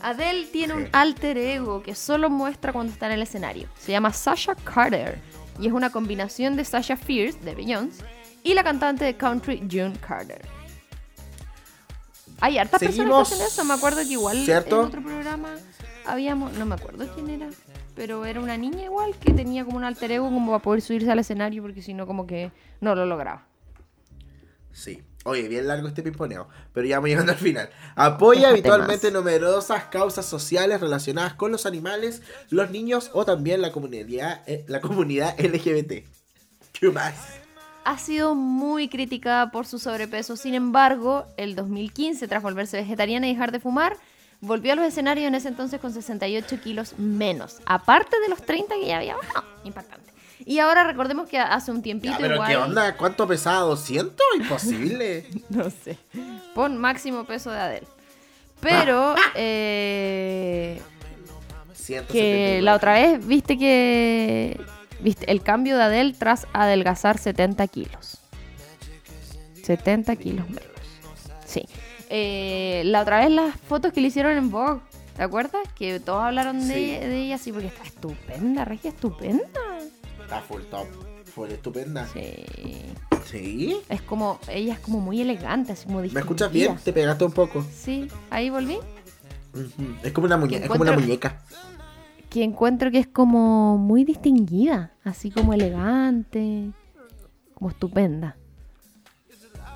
Adele 0.00 0.46
tiene 0.46 0.74
un 0.74 0.88
alter 0.92 1.36
ego 1.36 1.82
que 1.82 1.94
solo 1.94 2.30
muestra 2.30 2.72
cuando 2.72 2.92
está 2.92 3.06
en 3.06 3.12
el 3.12 3.22
escenario. 3.22 3.68
Se 3.78 3.92
llama 3.92 4.12
Sasha 4.14 4.54
Carter 4.54 5.20
y 5.62 5.68
es 5.68 5.72
una 5.72 5.90
combinación 5.90 6.56
de 6.56 6.64
Sasha 6.64 6.96
Fierce 6.96 7.38
de 7.38 7.54
Beyoncé 7.54 8.04
y 8.42 8.52
la 8.54 8.64
cantante 8.64 9.04
de 9.04 9.16
country 9.16 9.58
June 9.70 9.94
Carter. 10.06 10.42
Hay 12.40 12.58
hartas 12.58 12.80
Seguimos, 12.80 13.28
personas 13.28 13.28
que 13.28 13.34
hacen 13.34 13.46
eso. 13.46 13.64
Me 13.64 13.74
acuerdo 13.74 14.00
que 14.00 14.08
igual 14.08 14.44
¿cierto? 14.44 14.80
en 14.80 14.86
otro 14.88 15.02
programa 15.02 15.54
habíamos, 16.04 16.52
no 16.54 16.66
me 16.66 16.74
acuerdo 16.74 17.06
quién 17.14 17.30
era, 17.30 17.48
pero 17.94 18.24
era 18.24 18.40
una 18.40 18.56
niña 18.56 18.82
igual 18.82 19.14
que 19.14 19.32
tenía 19.32 19.64
como 19.64 19.76
un 19.76 19.84
alter 19.84 20.10
ego 20.10 20.24
como 20.24 20.50
para 20.50 20.62
poder 20.64 20.82
subirse 20.82 21.12
al 21.12 21.20
escenario 21.20 21.62
porque 21.62 21.80
si 21.80 21.94
no 21.94 22.08
como 22.08 22.26
que 22.26 22.50
no 22.80 22.96
lo 22.96 23.06
lograba. 23.06 23.46
Sí. 24.72 25.00
Oye, 25.24 25.46
bien 25.48 25.68
largo 25.68 25.86
este 25.86 26.02
pimponeo, 26.02 26.48
pero 26.72 26.86
ya 26.86 26.96
vamos 26.96 27.10
llegando 27.10 27.32
al 27.32 27.38
final. 27.38 27.70
Apoya 27.94 28.48
habitualmente 28.48 29.10
numerosas 29.10 29.84
causas 29.84 30.26
sociales 30.26 30.80
relacionadas 30.80 31.34
con 31.34 31.52
los 31.52 31.64
animales, 31.64 32.22
los 32.50 32.70
niños 32.70 33.10
o 33.12 33.24
también 33.24 33.62
la 33.62 33.70
comunidad, 33.70 34.42
eh, 34.46 34.64
la 34.66 34.80
comunidad 34.80 35.38
LGBT. 35.38 36.04
¿Qué 36.72 36.90
más? 36.90 37.14
ha 37.84 37.98
sido 37.98 38.34
muy 38.34 38.88
criticada 38.88 39.50
por 39.50 39.66
su 39.66 39.78
sobrepeso. 39.78 40.36
Sin 40.36 40.54
embargo, 40.54 41.26
el 41.36 41.54
2015, 41.54 42.28
tras 42.28 42.42
volverse 42.42 42.76
vegetariana 42.76 43.26
y 43.28 43.32
dejar 43.32 43.52
de 43.52 43.60
fumar, 43.60 43.96
volvió 44.40 44.72
a 44.72 44.76
los 44.76 44.86
escenarios 44.86 45.26
en 45.26 45.34
ese 45.34 45.48
entonces 45.48 45.80
con 45.80 45.92
68 45.92 46.60
kilos 46.62 46.98
menos. 46.98 47.60
Aparte 47.66 48.18
de 48.20 48.28
los 48.28 48.42
30 48.42 48.74
que 48.76 48.86
ya 48.86 48.98
había 48.98 49.16
bajado. 49.16 49.44
Impactante. 49.64 50.11
Y 50.44 50.58
ahora 50.58 50.84
recordemos 50.84 51.28
que 51.28 51.38
hace 51.38 51.70
un 51.70 51.82
tiempito 51.82 52.12
Ya, 52.14 52.18
pero 52.18 52.34
igual... 52.34 52.48
¿qué 52.50 52.56
onda? 52.56 52.96
¿Cuánto 52.96 53.26
pesaba? 53.26 53.70
¿200? 53.72 54.12
Imposible. 54.36 55.26
No 55.50 55.68
sé. 55.70 55.98
Pon 56.54 56.78
máximo 56.78 57.24
peso 57.24 57.50
de 57.50 57.58
Adele. 57.58 57.86
Pero 58.60 59.14
eh, 59.34 60.80
179. 61.74 62.06
que 62.12 62.62
la 62.62 62.74
otra 62.74 62.94
vez 62.94 63.26
viste 63.26 63.58
que 63.58 64.60
viste 65.00 65.30
el 65.30 65.42
cambio 65.42 65.76
de 65.76 65.82
Adele 65.82 66.14
tras 66.18 66.46
adelgazar 66.52 67.18
70 67.18 67.66
kilos. 67.68 68.18
70 69.64 70.16
kilos 70.16 70.48
menos. 70.48 70.62
Sí. 71.46 71.64
Eh, 72.10 72.82
la 72.84 73.02
otra 73.02 73.20
vez 73.20 73.30
las 73.30 73.54
fotos 73.68 73.92
que 73.92 74.00
le 74.00 74.08
hicieron 74.08 74.36
en 74.36 74.50
Vogue, 74.50 74.80
¿te 75.16 75.22
acuerdas? 75.22 75.62
Que 75.76 75.98
todos 76.00 76.22
hablaron 76.22 76.66
de, 76.68 76.74
Sí. 76.74 76.90
de 77.06 77.22
ella 77.22 77.34
así 77.36 77.52
porque 77.52 77.68
está 77.68 77.84
estupenda, 77.84 78.64
regia 78.64 78.90
estupenda. 78.90 79.48
Está 80.32 80.46
full 80.46 80.62
top. 80.62 80.86
Full 81.34 81.50
estupenda. 81.50 82.06
Sí. 82.06 82.46
¿Sí? 83.26 83.76
Es 83.90 84.00
como, 84.00 84.38
ella 84.48 84.72
es 84.72 84.80
como 84.80 84.98
muy 84.98 85.20
elegante, 85.20 85.72
así 85.72 85.84
como 85.84 86.00
¿Me 86.00 86.06
escuchas 86.06 86.50
bien? 86.50 86.76
Te 86.82 86.90
pegaste 86.90 87.24
un 87.26 87.32
poco. 87.32 87.62
Sí, 87.70 88.08
ahí 88.30 88.48
volví. 88.48 88.78
Es 90.02 90.12
como 90.12 90.24
una 90.26 90.38
muñeca. 90.38 90.64
Es 90.64 90.70
como 90.70 90.82
una 90.84 90.92
muñeca. 90.92 91.42
que 92.30 92.42
encuentro 92.44 92.90
que 92.90 92.98
es 92.98 93.06
como 93.06 93.76
muy 93.76 94.04
distinguida, 94.04 94.94
así 95.04 95.30
como 95.30 95.52
elegante, 95.52 96.70
como 97.52 97.68
estupenda. 97.68 98.38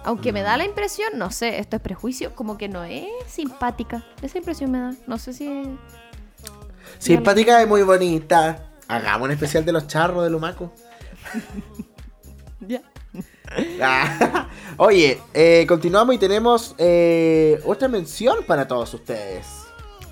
Aunque 0.05 0.33
me 0.33 0.41
da 0.41 0.57
la 0.57 0.65
impresión, 0.65 1.19
no 1.19 1.31
sé, 1.31 1.59
esto 1.59 1.77
es 1.77 1.83
prejuicio, 1.83 2.35
como 2.35 2.57
que 2.57 2.71
no 2.71 2.83
es 2.83 3.05
simpática. 3.27 4.07
Esa 4.23 4.39
impresión 4.39 4.71
me 4.71 4.79
da. 4.79 4.95
No 5.07 5.19
sé 5.19 5.35
si. 5.35 5.77
Simpática 6.99 7.63
y 7.63 7.67
muy 7.67 7.83
bonita. 7.83 8.66
Hagamos 8.89 9.27
un 9.27 9.33
especial 9.33 9.65
de 9.65 9.73
los 9.73 9.87
charros 9.87 10.25
de 10.25 10.31
Lumaco. 10.31 10.73
Ya. 12.61 12.83
Ah, 13.83 14.49
Oye, 14.77 15.21
eh, 15.35 15.65
continuamos 15.67 16.15
y 16.15 16.19
tenemos 16.19 16.75
eh, 16.79 17.61
otra 17.65 17.89
mención 17.89 18.39
para 18.47 18.69
todos 18.69 18.93
ustedes. 18.95 19.47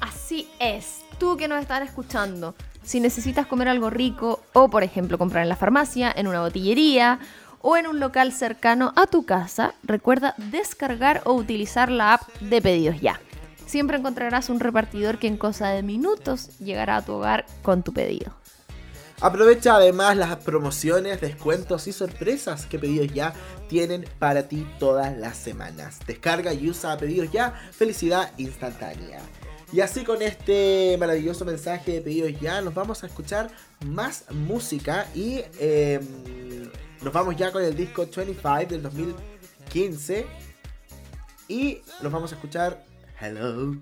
Así 0.01 0.49
es. 0.59 1.01
Tú 1.19 1.37
que 1.37 1.49
nos 1.49 1.61
estás 1.61 1.83
escuchando, 1.83 2.55
si 2.83 3.01
necesitas 3.01 3.47
comer 3.47 3.69
algo 3.69 3.91
rico 3.91 4.41
o, 4.53 4.69
por 4.69 4.83
ejemplo, 4.83 5.19
comprar 5.19 5.43
en 5.43 5.49
la 5.49 5.57
farmacia, 5.57 6.13
en 6.15 6.27
una 6.27 6.41
botillería 6.41 7.21
o 7.61 7.77
en 7.77 7.87
un 7.87 8.01
local 8.01 8.33
cercano 8.33 8.93
a 8.97 9.07
tu 9.07 9.25
casa, 9.25 9.75
recuerda 9.83 10.35
descargar 10.37 11.23
o 11.25 11.33
utilizar 11.33 11.91
la 11.91 12.15
app 12.15 12.23
de 12.41 12.61
Pedidos 12.61 13.01
Ya. 13.01 13.21
Siempre 13.67 13.97
encontrarás 13.97 14.51
un 14.51 14.61
repartidor 14.61 15.19
que 15.19 15.27
en 15.27 15.39
cosa 15.39 15.71
de 15.71 15.83
minutos 15.83 16.59
llegará 16.59 16.97
a 16.97 17.03
tu 17.03 17.13
hogar 17.13 17.47
con 17.63 17.83
tu 17.83 17.93
pedido. 17.93 18.35
Aprovecha 19.25 19.77
además 19.77 20.19
las 20.19 20.37
promociones, 20.37 21.19
descuentos 21.19 21.87
y 21.89 21.93
sorpresas 21.95 22.67
que 22.67 22.79
Pedidos 22.79 23.09
Ya 23.15 23.33
tienen 23.71 24.05
para 24.19 24.49
ti 24.49 24.67
todas 24.79 25.17
las 25.17 25.39
semanas. 25.39 25.99
Descarga 26.07 26.53
y 26.53 26.69
usa 26.69 26.99
Pedidos 26.99 27.33
Ya, 27.33 27.53
felicidad 27.73 28.33
instantánea. 28.37 29.21
Y 29.73 29.81
así 29.81 30.05
con 30.05 30.21
este 30.21 30.95
maravilloso 31.01 31.47
mensaje 31.47 31.93
de 31.93 32.01
Pedidos 32.03 32.39
Ya, 32.39 32.61
nos 32.61 32.75
vamos 32.75 33.03
a 33.03 33.07
escuchar 33.07 33.49
más 33.87 34.27
música 34.31 35.07
y 35.15 35.41
eh, 35.59 36.01
nos 37.01 37.13
vamos 37.15 37.35
ya 37.35 37.51
con 37.51 37.65
el 37.65 37.75
disco 37.75 38.07
25 38.15 38.67
del 38.69 38.83
2015 38.83 40.27
y 41.49 41.81
nos 42.03 42.13
vamos 42.13 42.31
a 42.31 42.35
escuchar 42.35 42.85
Hello, 43.19 43.75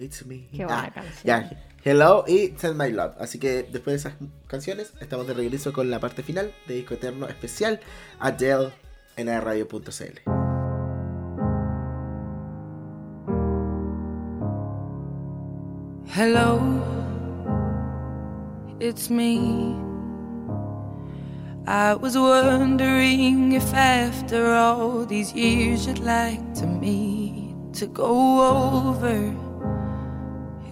It's 0.00 0.26
Me. 0.26 0.48
Qué 0.50 0.64
buena 0.66 0.82
Ah, 0.86 0.90
canción. 0.92 1.22
ya, 1.24 1.73
Hello 1.86 2.24
y 2.26 2.54
Send 2.56 2.80
My 2.80 2.90
Love. 2.90 3.12
Así 3.20 3.38
que 3.38 3.62
después 3.62 4.02
de 4.02 4.08
esas 4.08 4.14
canciones, 4.46 4.94
estamos 5.02 5.26
de 5.26 5.34
regreso 5.34 5.74
con 5.74 5.90
la 5.90 6.00
parte 6.00 6.22
final 6.22 6.54
de 6.66 6.76
Disco 6.76 6.94
Eterno 6.94 7.28
especial 7.28 7.78
Adele 8.20 8.72
en 9.16 9.26
radio.cl. 9.26 10.18
Hello, 16.06 16.58
it's 18.80 19.10
me. 19.10 19.76
I 21.66 21.94
was 22.00 22.16
wondering 22.16 23.52
if 23.52 23.74
after 23.74 24.54
all 24.54 25.04
these 25.04 25.34
years 25.34 25.86
you'd 25.86 25.98
like 25.98 26.40
to 26.54 26.66
meet 26.66 27.54
to 27.74 27.86
go 27.86 28.40
over 28.40 29.34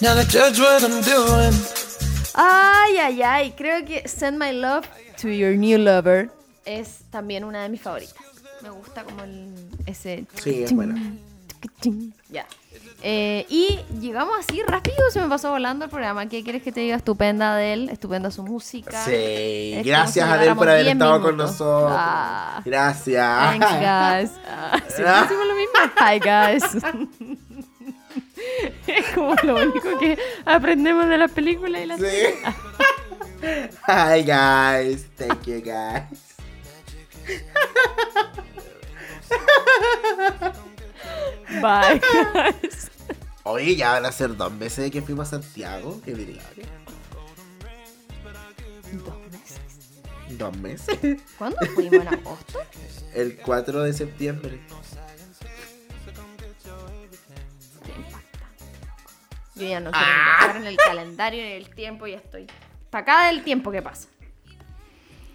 Now 0.00 0.14
to 0.14 0.24
judge 0.24 0.58
what 0.58 0.82
I'm 0.82 1.00
doing? 1.02 1.52
Ay, 2.34 2.96
ay, 2.98 3.22
ay. 3.22 3.54
Creo 3.56 3.84
que 3.84 4.08
Send 4.08 4.38
My 4.38 4.52
Love 4.52 4.86
to 5.20 5.28
Your 5.28 5.56
New 5.56 5.78
Lover 5.78 6.30
es 6.64 7.00
también 7.10 7.44
una 7.44 7.62
de 7.62 7.68
mis 7.68 7.80
favoritas. 7.80 8.16
Me 8.62 8.70
gusta 8.70 9.04
como 9.04 9.22
el, 9.24 9.52
ese... 9.86 10.26
Sí, 10.42 10.62
es 10.62 10.72
buena. 10.72 10.94
Ya. 12.28 12.46
Eh, 13.02 13.46
y 13.48 13.80
llegamos 13.98 14.34
así 14.38 14.62
rápido, 14.62 15.10
se 15.10 15.20
me 15.20 15.28
pasó 15.28 15.50
volando 15.50 15.86
el 15.86 15.90
programa. 15.90 16.26
¿Qué 16.26 16.42
quieres 16.42 16.62
que 16.62 16.70
te 16.70 16.80
diga? 16.80 16.96
Estupenda 16.96 17.56
de 17.56 17.72
él, 17.72 17.88
estupenda 17.88 18.30
su 18.30 18.42
música. 18.42 19.02
Sí, 19.04 19.72
Es 19.76 19.86
gracias 19.86 20.12
si 20.12 20.20
a 20.20 20.24
él 20.24 20.30
lleváramos 20.30 20.58
por 20.58 20.68
haber 20.68 20.84
10 20.84 20.92
estado 20.94 21.22
con 21.22 21.36
nosotros. 21.38 21.92
Ah. 21.96 22.60
Gracias. 22.64 23.58
Thanks, 23.58 23.70
guys. 23.70 24.40
Ah, 24.72 24.78
siempre 24.88 25.20
decimos 25.22 25.46
lo 25.46 25.54
mismo. 25.54 25.78
Hi, 25.98 26.18
guys. 26.20 27.38
es 28.86 29.06
como 29.14 29.34
lo 29.42 29.56
único 29.56 29.98
que 29.98 30.18
aprendemos 30.44 31.08
de 31.08 31.18
las 31.18 31.30
películas 31.30 31.82
y 31.82 31.86
las 31.86 32.00
Sí. 32.00 32.06
Hi 33.86 34.22
guys, 34.22 35.06
thank 35.16 35.44
you 35.46 35.62
guys. 35.62 36.30
Bye, 41.62 42.00
guys. 42.00 42.90
Oye, 43.44 43.76
ya 43.76 43.92
van 43.92 44.06
a 44.06 44.12
ser 44.12 44.36
dos 44.36 44.52
meses 44.52 44.84
de 44.84 44.90
que 44.90 45.02
fuimos 45.02 45.28
a 45.28 45.40
Santiago. 45.40 46.00
¿Qué 46.04 46.14
diría? 46.14 46.42
Dos 48.92 49.18
meses. 49.30 49.60
¿Dos 50.38 50.56
meses? 50.58 51.20
¿Cuándo 51.38 51.58
fuimos? 51.74 51.94
¿En 51.94 52.08
agosto? 52.08 52.60
El 53.14 53.36
4 53.38 53.82
de 53.82 53.92
septiembre. 53.92 54.60
Yo 59.60 59.66
ya 59.68 59.80
no 59.80 59.90
quiero 59.90 60.06
pensar 60.06 60.56
en 60.56 60.66
el 60.66 60.76
calendario 60.76 61.42
en 61.44 61.52
el 61.52 61.70
tiempo, 61.74 62.06
ya 62.06 62.16
estoy. 62.16 62.46
Para 62.90 63.02
acá 63.02 63.26
del 63.28 63.42
tiempo 63.44 63.70
que 63.70 63.82
pasa. 63.82 64.08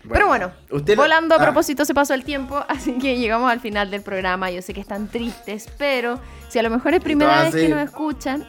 Pero 0.07 0.28
bueno, 0.28 0.51
usted 0.69 0.95
lo- 0.95 1.01
volando 1.03 1.34
a 1.34 1.39
Ah, 1.39 1.41
propósito 1.41 1.84
se 1.84 1.93
pasó 1.95 2.13
el 2.13 2.23
tiempo, 2.23 2.63
así 2.67 2.97
que 2.99 3.17
llegamos 3.17 3.51
al 3.51 3.59
final 3.59 3.89
del 3.89 4.01
programa. 4.01 4.51
Yo 4.51 4.61
sé 4.61 4.73
que 4.73 4.82
están 4.82 5.07
tristes, 5.07 5.67
pero 5.78 6.19
si 6.49 6.59
a 6.59 6.63
lo 6.63 6.69
mejor 6.69 6.93
es 6.93 7.01
primera 7.01 7.34
todo 7.34 7.43
vez 7.45 7.53
que 7.55 7.61
así. 7.63 7.73
nos 7.73 7.84
escuchan, 7.84 8.47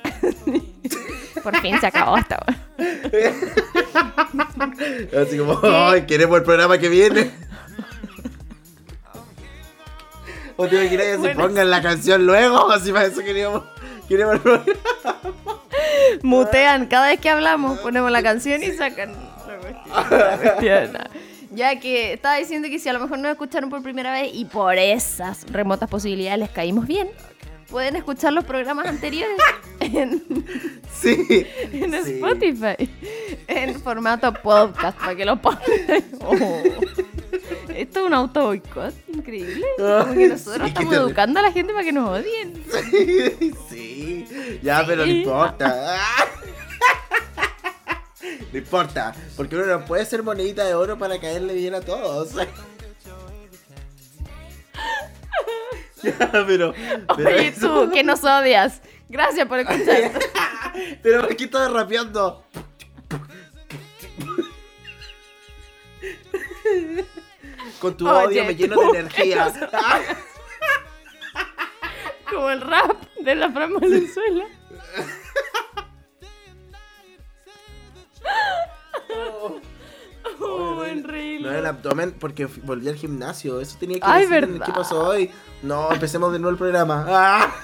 por 1.43 1.57
fin 1.61 1.81
se 1.81 1.87
acabó 1.87 2.17
esta. 2.19 2.39
Así 5.19 5.39
como, 5.39 5.59
ay, 5.63 6.05
queremos 6.07 6.37
el 6.39 6.45
programa 6.45 6.77
que 6.79 6.89
viene. 6.91 7.31
¿O 10.59 10.67
te 10.67 10.75
imaginas 10.77 11.07
que 11.07 11.13
se 11.13 11.19
Bueno. 11.19 11.41
pongan 11.43 11.71
la 11.71 11.83
canción 11.83 12.27
luego? 12.27 12.71
Así 12.71 12.93
para 12.93 13.07
eso 13.07 13.21
queríamos, 13.23 13.63
queremos 14.09 14.35
el 14.35 14.41
programa. 14.41 14.73
Mutean 16.23 16.87
cada 16.87 17.09
vez 17.09 17.21
que 17.21 17.31
hablamos, 17.31 17.79
ponemos 17.81 18.11
la 18.11 18.23
canción 18.23 18.63
y 18.63 18.73
sacan 18.73 19.13
la 19.47 19.57
cuestión. 19.59 20.19
la 20.21 20.39
cuestión. 20.39 20.99
Ya 21.53 21.79
que 21.81 22.13
estaba 22.13 22.37
diciendo 22.37 22.69
que 22.69 22.79
si 22.79 22.89
a 22.89 22.93
lo 22.93 23.01
mejor 23.01 23.19
nos 23.19 23.31
escucharon 23.33 23.71
por 23.71 23.83
primera 23.83 24.13
vez 24.13 24.31
y 24.35 24.45
por 24.45 24.77
esas 24.77 25.45
remotas 25.51 25.89
posibilidades 25.89 26.39
les 26.41 26.51
caímos 26.51 26.87
bien, 26.87 27.09
pueden 27.71 27.97
escuchar 27.97 28.33
los 28.33 28.45
programas 28.45 28.87
anteriores 28.87 29.37
en, 29.81 30.23
Sí. 30.93 31.47
en 31.73 31.93
sí. 32.05 32.13
Spotify, 32.15 32.91
en 33.49 33.81
formato 33.81 34.33
podcast, 34.35 34.99
para 34.99 35.15
que 35.15 35.25
lo 35.25 35.41
pongan. 35.41 35.61
Oh. 36.21 36.37
Esto 37.77 38.01
es 38.01 38.07
un 38.07 38.15
auto 38.15 38.45
boicot 38.47 38.95
increíble. 39.09 39.65
Como 39.79 40.15
que 40.15 40.29
nosotros 40.29 40.63
Sí, 40.63 40.69
estamos 40.69 40.95
educando 40.95 41.41
a 41.41 41.43
la 41.43 41.53
gente 41.53 41.73
para 41.73 41.85
que 41.85 41.93
nos 41.93 42.09
odien. 42.09 42.65
Sí, 43.69 44.59
ya, 44.63 44.85
pero 44.87 44.99
no 45.05 45.13
Sí. 45.13 45.19
importa. 45.23 45.99
No 48.53 48.59
importa, 48.59 49.15
porque 49.37 49.55
uno 49.57 49.67
no 49.67 49.85
puede 49.85 50.05
ser 50.05 50.23
monedita 50.23 50.65
de 50.65 50.75
oro 50.75 50.99
para 50.99 51.21
caerle 51.21 51.55
bien 51.55 51.75
a 51.75 51.81
todos. 51.81 52.31
Ya, 56.03 56.17
pero. 56.47 56.73
pero 57.17 57.29
Oye, 57.31 57.49
eso- 57.49 57.85
tú, 57.87 57.91
que 57.93 58.03
nos 58.03 58.23
odias. 58.25 58.81
Gracias 59.09 59.47
por 59.47 59.59
escuchar. 59.61 60.13
Pero 61.03 61.25
aquí 61.25 61.45
estás 61.45 61.71
rapeando. 61.73 62.45
Con 67.81 67.97
tu 67.97 68.09
Oye, 68.09 68.27
odio 68.27 68.45
me 68.45 68.55
lleno 68.55 68.81
de 68.81 68.99
energía. 68.99 69.53
Como 72.31 72.51
el 72.51 72.61
rap 72.61 72.97
de 73.21 73.35
la 73.35 73.51
Fran 73.51 73.75
Valenzuela. 73.75 74.45
oh. 79.15 79.61
Oh, 80.41 80.75
buen 80.75 81.03
No 81.03 81.51
era 81.51 81.59
el 81.59 81.67
abdomen 81.67 82.13
porque 82.13 82.47
volví 82.47 82.89
al 82.89 82.97
gimnasio. 82.97 83.61
Eso 83.61 83.77
tenía 83.79 83.99
que 83.99 84.07
Ay, 84.07 84.27
decir, 84.27 84.61
¿Qué 84.65 84.73
pasó 84.73 85.09
hoy? 85.09 85.31
No, 85.63 85.93
empecemos 85.93 86.33
de 86.33 86.39
nuevo 86.39 86.53
el 86.53 86.59
programa. 86.59 87.07
Ah. 87.09 87.55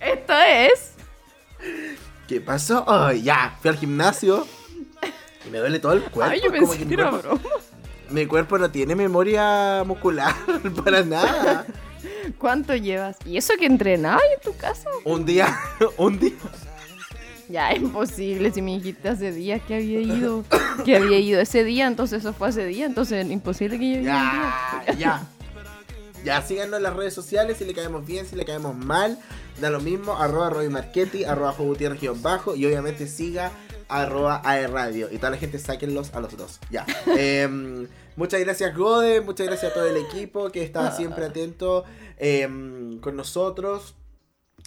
Esto 0.00 0.34
es. 0.34 0.92
¿Qué 2.28 2.40
pasó 2.40 2.84
hoy? 2.86 3.22
Ya, 3.22 3.56
fui 3.60 3.70
al 3.70 3.76
gimnasio. 3.76 4.46
Y 5.46 5.50
me 5.50 5.58
duele 5.58 5.78
todo 5.78 5.92
el 5.92 6.02
cuerpo. 6.02 6.32
Ay, 6.32 6.40
yo 6.42 6.50
pensé 6.50 6.86
que 6.86 6.94
era 6.94 7.10
mi 8.12 8.26
cuerpo 8.26 8.58
no 8.58 8.70
tiene 8.70 8.94
memoria 8.94 9.82
muscular 9.86 10.34
para 10.84 11.02
nada. 11.02 11.66
¿Cuánto 12.38 12.74
llevas? 12.76 13.16
¿Y 13.24 13.36
eso 13.36 13.54
que 13.58 13.66
entrenabas 13.66 14.22
en 14.34 14.52
tu 14.52 14.56
casa? 14.56 14.88
Un 15.04 15.24
día, 15.24 15.58
un 15.96 16.18
día. 16.18 16.32
Ya, 17.48 17.74
imposible. 17.74 18.50
Si 18.50 18.62
me 18.62 18.72
dijiste 18.72 19.08
hace 19.08 19.30
días 19.30 19.60
que 19.66 19.74
había 19.74 20.00
ido. 20.00 20.44
Que 20.84 20.96
había 20.96 21.18
ido 21.18 21.40
ese 21.40 21.64
día, 21.64 21.86
entonces 21.86 22.20
eso 22.20 22.32
fue 22.32 22.48
hace 22.48 22.64
día. 22.64 22.86
Entonces 22.86 23.30
imposible 23.30 23.78
que 23.78 23.94
yo 23.94 24.00
día. 24.00 24.54
Ya, 24.86 24.94
ya. 24.94 25.26
Ya, 26.24 26.40
síganos 26.40 26.76
en 26.76 26.84
las 26.84 26.94
redes 26.94 27.12
sociales 27.14 27.58
si 27.58 27.64
le 27.64 27.74
caemos 27.74 28.06
bien, 28.06 28.26
si 28.26 28.36
le 28.36 28.44
caemos 28.44 28.76
mal. 28.76 29.18
Da 29.60 29.70
lo 29.70 29.80
mismo, 29.80 30.16
arroba 30.16 30.50
Roy 30.50 30.68
Marchetti, 30.68 31.24
arroba 31.24 31.52
Gutiérrez 31.52 32.00
bajo 32.22 32.54
y 32.54 32.64
obviamente 32.64 33.06
siga 33.06 33.50
arroba 33.88 34.40
AE 34.44 34.66
Radio. 34.68 35.08
Y 35.10 35.18
toda 35.18 35.30
la 35.30 35.36
gente 35.36 35.58
sáquenlos 35.58 36.14
a 36.14 36.20
los 36.20 36.36
dos. 36.36 36.58
Ya. 36.70 36.86
Em, 37.06 37.86
muchas 38.16 38.40
gracias 38.40 38.76
Gode, 38.76 39.20
muchas 39.20 39.46
gracias 39.46 39.72
a 39.72 39.74
todo 39.74 39.86
el 39.86 39.96
equipo 39.96 40.50
que 40.50 40.62
está 40.62 40.90
siempre 40.96 41.26
atento 41.26 41.84
em, 42.18 42.98
con 43.00 43.16
nosotros. 43.16 43.94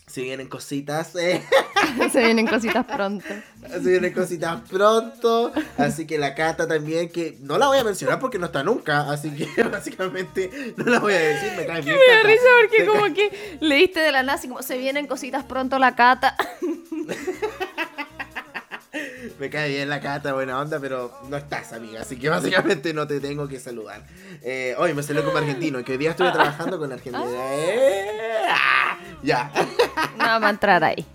Si 0.08 0.22
vienen 0.22 0.48
cositas, 0.48 1.16
eh, 1.16 1.44
Se 2.12 2.20
vienen 2.24 2.48
cositas 2.48 2.86
pronto. 2.86 3.26
se 3.70 3.80
vienen 3.80 4.14
cositas 4.14 4.62
pronto. 4.70 5.52
Así 5.78 6.06
que 6.06 6.18
la 6.18 6.36
Cata 6.36 6.68
también, 6.68 7.10
que 7.10 7.38
no 7.42 7.58
la 7.58 7.68
voy 7.68 7.80
a 7.80 7.84
mencionar 7.84 8.20
porque 8.20 8.38
no 8.38 8.48
está 8.48 8.64
nunca. 8.64 9.12
Así 9.12 9.32
que 9.32 9.64
básicamente 9.72 10.74
no 10.78 10.86
la 10.86 11.00
voy 11.00 11.14
a 11.14 11.20
decir. 11.20 11.52
Me 11.58 11.66
cae 11.66 11.82
bien. 11.82 11.98
Me 11.98 12.30
risa 12.30 12.46
porque 12.62 12.80
Me 12.80 12.86
como 12.86 13.14
que 13.14 13.58
leíste 13.62 14.00
de 14.00 14.12
la 14.12 14.24
NASA 14.24 14.46
y 14.46 14.50
como 14.50 14.62
se 14.62 14.78
vienen 14.78 15.08
cositas 15.08 15.44
pronto 15.44 15.80
la 15.80 15.96
cata. 15.96 16.36
Me 19.40 19.50
cae 19.50 19.70
bien 19.70 19.90
la 19.90 20.00
cata, 20.00 20.34
buena 20.34 20.60
onda, 20.60 20.80
pero 20.80 21.12
no 21.30 21.36
estás, 21.36 21.74
amiga. 21.74 22.02
Así 22.02 22.18
que 22.18 22.30
básicamente 22.30 22.94
no 22.94 23.06
te 23.06 23.20
tengo 23.20 23.48
que 23.48 23.60
saludar. 23.60 24.06
Eh, 24.42 24.76
hoy 24.78 24.94
me 24.94 25.04
salió 25.04 25.26
como 25.26 25.38
argentino, 25.38 25.84
que 25.84 25.94
hoy 25.94 25.98
día 25.98 26.12
estuve 26.12 26.32
trabajando 26.32 26.80
con 26.80 26.92
Argentina. 26.92 27.26
Eh, 27.30 28.48
ah, 28.50 28.98
ya. 29.24 29.52
No 30.18 30.26
vamos 30.26 30.48
a 30.48 30.50
entrar 30.50 30.84
ahí. 30.84 31.06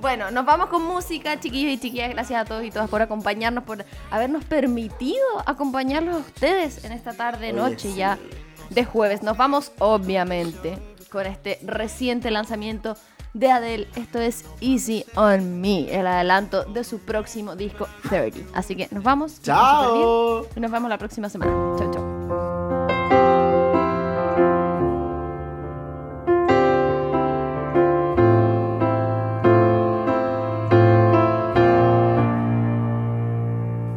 Bueno, 0.00 0.30
nos 0.30 0.44
vamos 0.44 0.68
con 0.68 0.82
música, 0.84 1.38
chiquillos 1.40 1.72
y 1.72 1.78
chiquillas. 1.78 2.10
Gracias 2.10 2.40
a 2.40 2.44
todos 2.44 2.64
y 2.64 2.70
todas 2.70 2.88
por 2.88 3.02
acompañarnos, 3.02 3.64
por 3.64 3.84
habernos 4.10 4.44
permitido 4.44 5.26
acompañarlos 5.44 6.16
a 6.16 6.18
ustedes 6.18 6.84
en 6.84 6.92
esta 6.92 7.12
tarde, 7.12 7.48
Oye, 7.48 7.52
noche 7.52 7.90
sí. 7.90 7.96
ya 7.96 8.18
de 8.70 8.84
jueves. 8.84 9.22
Nos 9.22 9.36
vamos, 9.36 9.72
obviamente, 9.78 10.78
con 11.10 11.26
este 11.26 11.58
reciente 11.62 12.30
lanzamiento 12.30 12.96
de 13.34 13.50
Adele. 13.50 13.88
Esto 13.96 14.18
es 14.18 14.44
Easy 14.60 15.04
on 15.16 15.60
Me, 15.60 15.92
el 15.92 16.06
adelanto 16.06 16.64
de 16.64 16.84
su 16.84 16.98
próximo 16.98 17.56
disco 17.56 17.88
30. 18.08 18.38
Así 18.54 18.76
que 18.76 18.88
nos 18.90 19.02
vamos. 19.02 19.40
Chao. 19.42 20.46
Y 20.54 20.60
nos 20.60 20.70
vemos 20.70 20.88
la 20.88 20.98
próxima 20.98 21.28
semana. 21.28 21.52
Chao, 21.78 21.90
chao. 21.92 22.18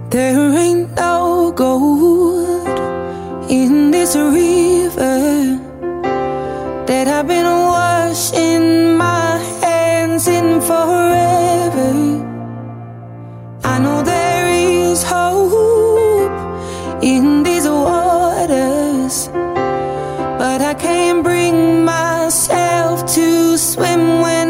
There 0.10 0.58
ain't 0.58 0.94
no 0.98 1.54
gold 1.56 2.68
in 3.50 3.92
this 3.92 4.14
river 4.14 5.58
that 6.86 7.08
I've 7.08 7.28
been 7.30 7.46
washing 7.46 8.98
my 8.98 9.21
forever. 10.72 11.92
I 13.74 13.76
know 13.84 14.00
there 14.14 14.48
is 14.50 15.04
hope 15.04 16.40
in 17.02 17.44
these 17.44 17.68
waters, 17.68 19.16
but 20.42 20.60
I 20.72 20.74
can't 20.86 21.22
bring 21.24 21.86
myself 21.86 22.96
to 23.16 23.58
swim 23.58 24.04
when. 24.22 24.41